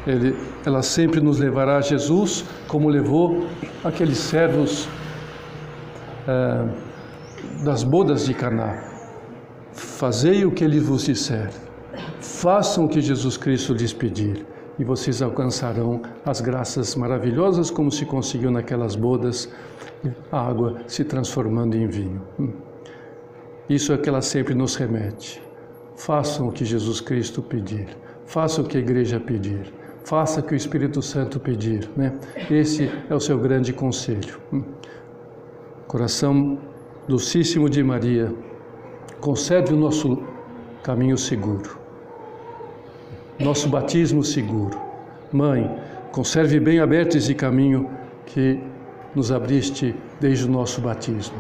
Ele, 0.05 0.35
ela 0.65 0.81
sempre 0.81 1.19
nos 1.19 1.39
levará 1.39 1.77
a 1.77 1.81
Jesus, 1.81 2.43
como 2.67 2.89
levou 2.89 3.47
aqueles 3.83 4.17
servos 4.17 4.87
é, 6.27 7.63
das 7.63 7.83
bodas 7.83 8.25
de 8.25 8.33
Caná. 8.33 8.79
Fazei 9.73 10.45
o 10.45 10.51
que 10.51 10.63
ele 10.63 10.79
vos 10.79 11.05
disser, 11.05 11.49
façam 12.21 12.85
o 12.85 12.87
que 12.87 13.01
Jesus 13.01 13.35
Cristo 13.35 13.73
lhes 13.73 13.91
pedir, 13.91 14.45
e 14.79 14.83
vocês 14.83 15.21
alcançarão 15.21 16.01
as 16.25 16.39
graças 16.39 16.95
maravilhosas 16.95 17.69
como 17.69 17.91
se 17.91 18.05
conseguiu 18.05 18.49
naquelas 18.51 18.95
bodas, 18.95 19.49
a 20.31 20.47
água 20.47 20.77
se 20.87 21.03
transformando 21.03 21.75
em 21.75 21.87
vinho. 21.87 22.21
Isso 23.69 23.93
é 23.93 23.97
que 23.97 24.09
ela 24.09 24.21
sempre 24.21 24.53
nos 24.53 24.75
remete. 24.75 25.41
Façam 25.95 26.47
o 26.47 26.51
que 26.51 26.65
Jesus 26.65 27.01
Cristo 27.01 27.41
pedir, 27.41 27.87
façam 28.25 28.63
o 28.63 28.67
que 28.67 28.77
a 28.77 28.79
igreja 28.79 29.19
pedir 29.19 29.73
faça 30.03 30.39
o 30.39 30.43
que 30.43 30.53
o 30.53 30.57
Espírito 30.57 31.01
Santo 31.01 31.39
pedir. 31.39 31.89
Né? 31.95 32.13
Esse 32.49 32.91
é 33.09 33.15
o 33.15 33.19
seu 33.19 33.37
grande 33.37 33.73
conselho. 33.73 34.39
Coração 35.87 36.57
docíssimo 37.07 37.69
de 37.69 37.83
Maria, 37.83 38.33
concede 39.19 39.73
o 39.73 39.77
nosso 39.77 40.21
caminho 40.83 41.17
seguro, 41.17 41.77
nosso 43.41 43.67
batismo 43.67 44.23
seguro. 44.23 44.79
Mãe, 45.31 45.69
conserve 46.11 46.59
bem 46.59 46.79
aberto 46.79 47.17
esse 47.17 47.33
caminho 47.33 47.89
que 48.25 48.59
nos 49.15 49.31
abriste 49.31 49.95
desde 50.19 50.45
o 50.45 50.51
nosso 50.51 50.81
batismo. 50.81 51.37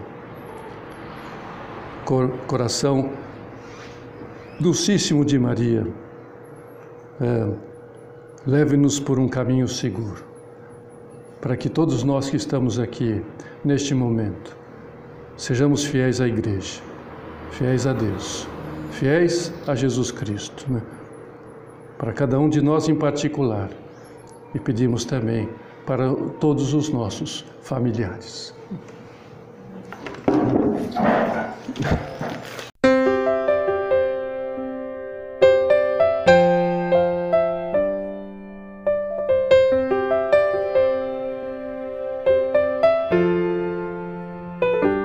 Coração 2.45 3.11
docíssimo 4.59 5.23
de 5.23 5.39
Maria, 5.39 5.87
é, 7.21 7.71
Leve-nos 8.45 8.99
por 8.99 9.19
um 9.19 9.27
caminho 9.27 9.67
seguro, 9.67 10.23
para 11.39 11.55
que 11.55 11.69
todos 11.69 12.03
nós 12.03 12.27
que 12.27 12.35
estamos 12.35 12.79
aqui 12.79 13.21
neste 13.63 13.93
momento 13.93 14.57
sejamos 15.37 15.83
fiéis 15.83 16.19
à 16.19 16.27
Igreja, 16.27 16.81
fiéis 17.51 17.85
a 17.85 17.93
Deus, 17.93 18.47
fiéis 18.89 19.53
a 19.67 19.75
Jesus 19.75 20.09
Cristo, 20.11 20.65
né? 20.73 20.81
Para 22.01 22.13
cada 22.13 22.39
um 22.39 22.49
de 22.49 22.63
nós 22.63 22.89
em 22.89 22.95
particular, 22.95 23.69
e 24.55 24.59
pedimos 24.59 25.05
também 25.05 25.47
para 25.85 26.11
todos 26.39 26.73
os 26.73 26.89
nossos 26.89 27.45
familiares. 27.61 28.55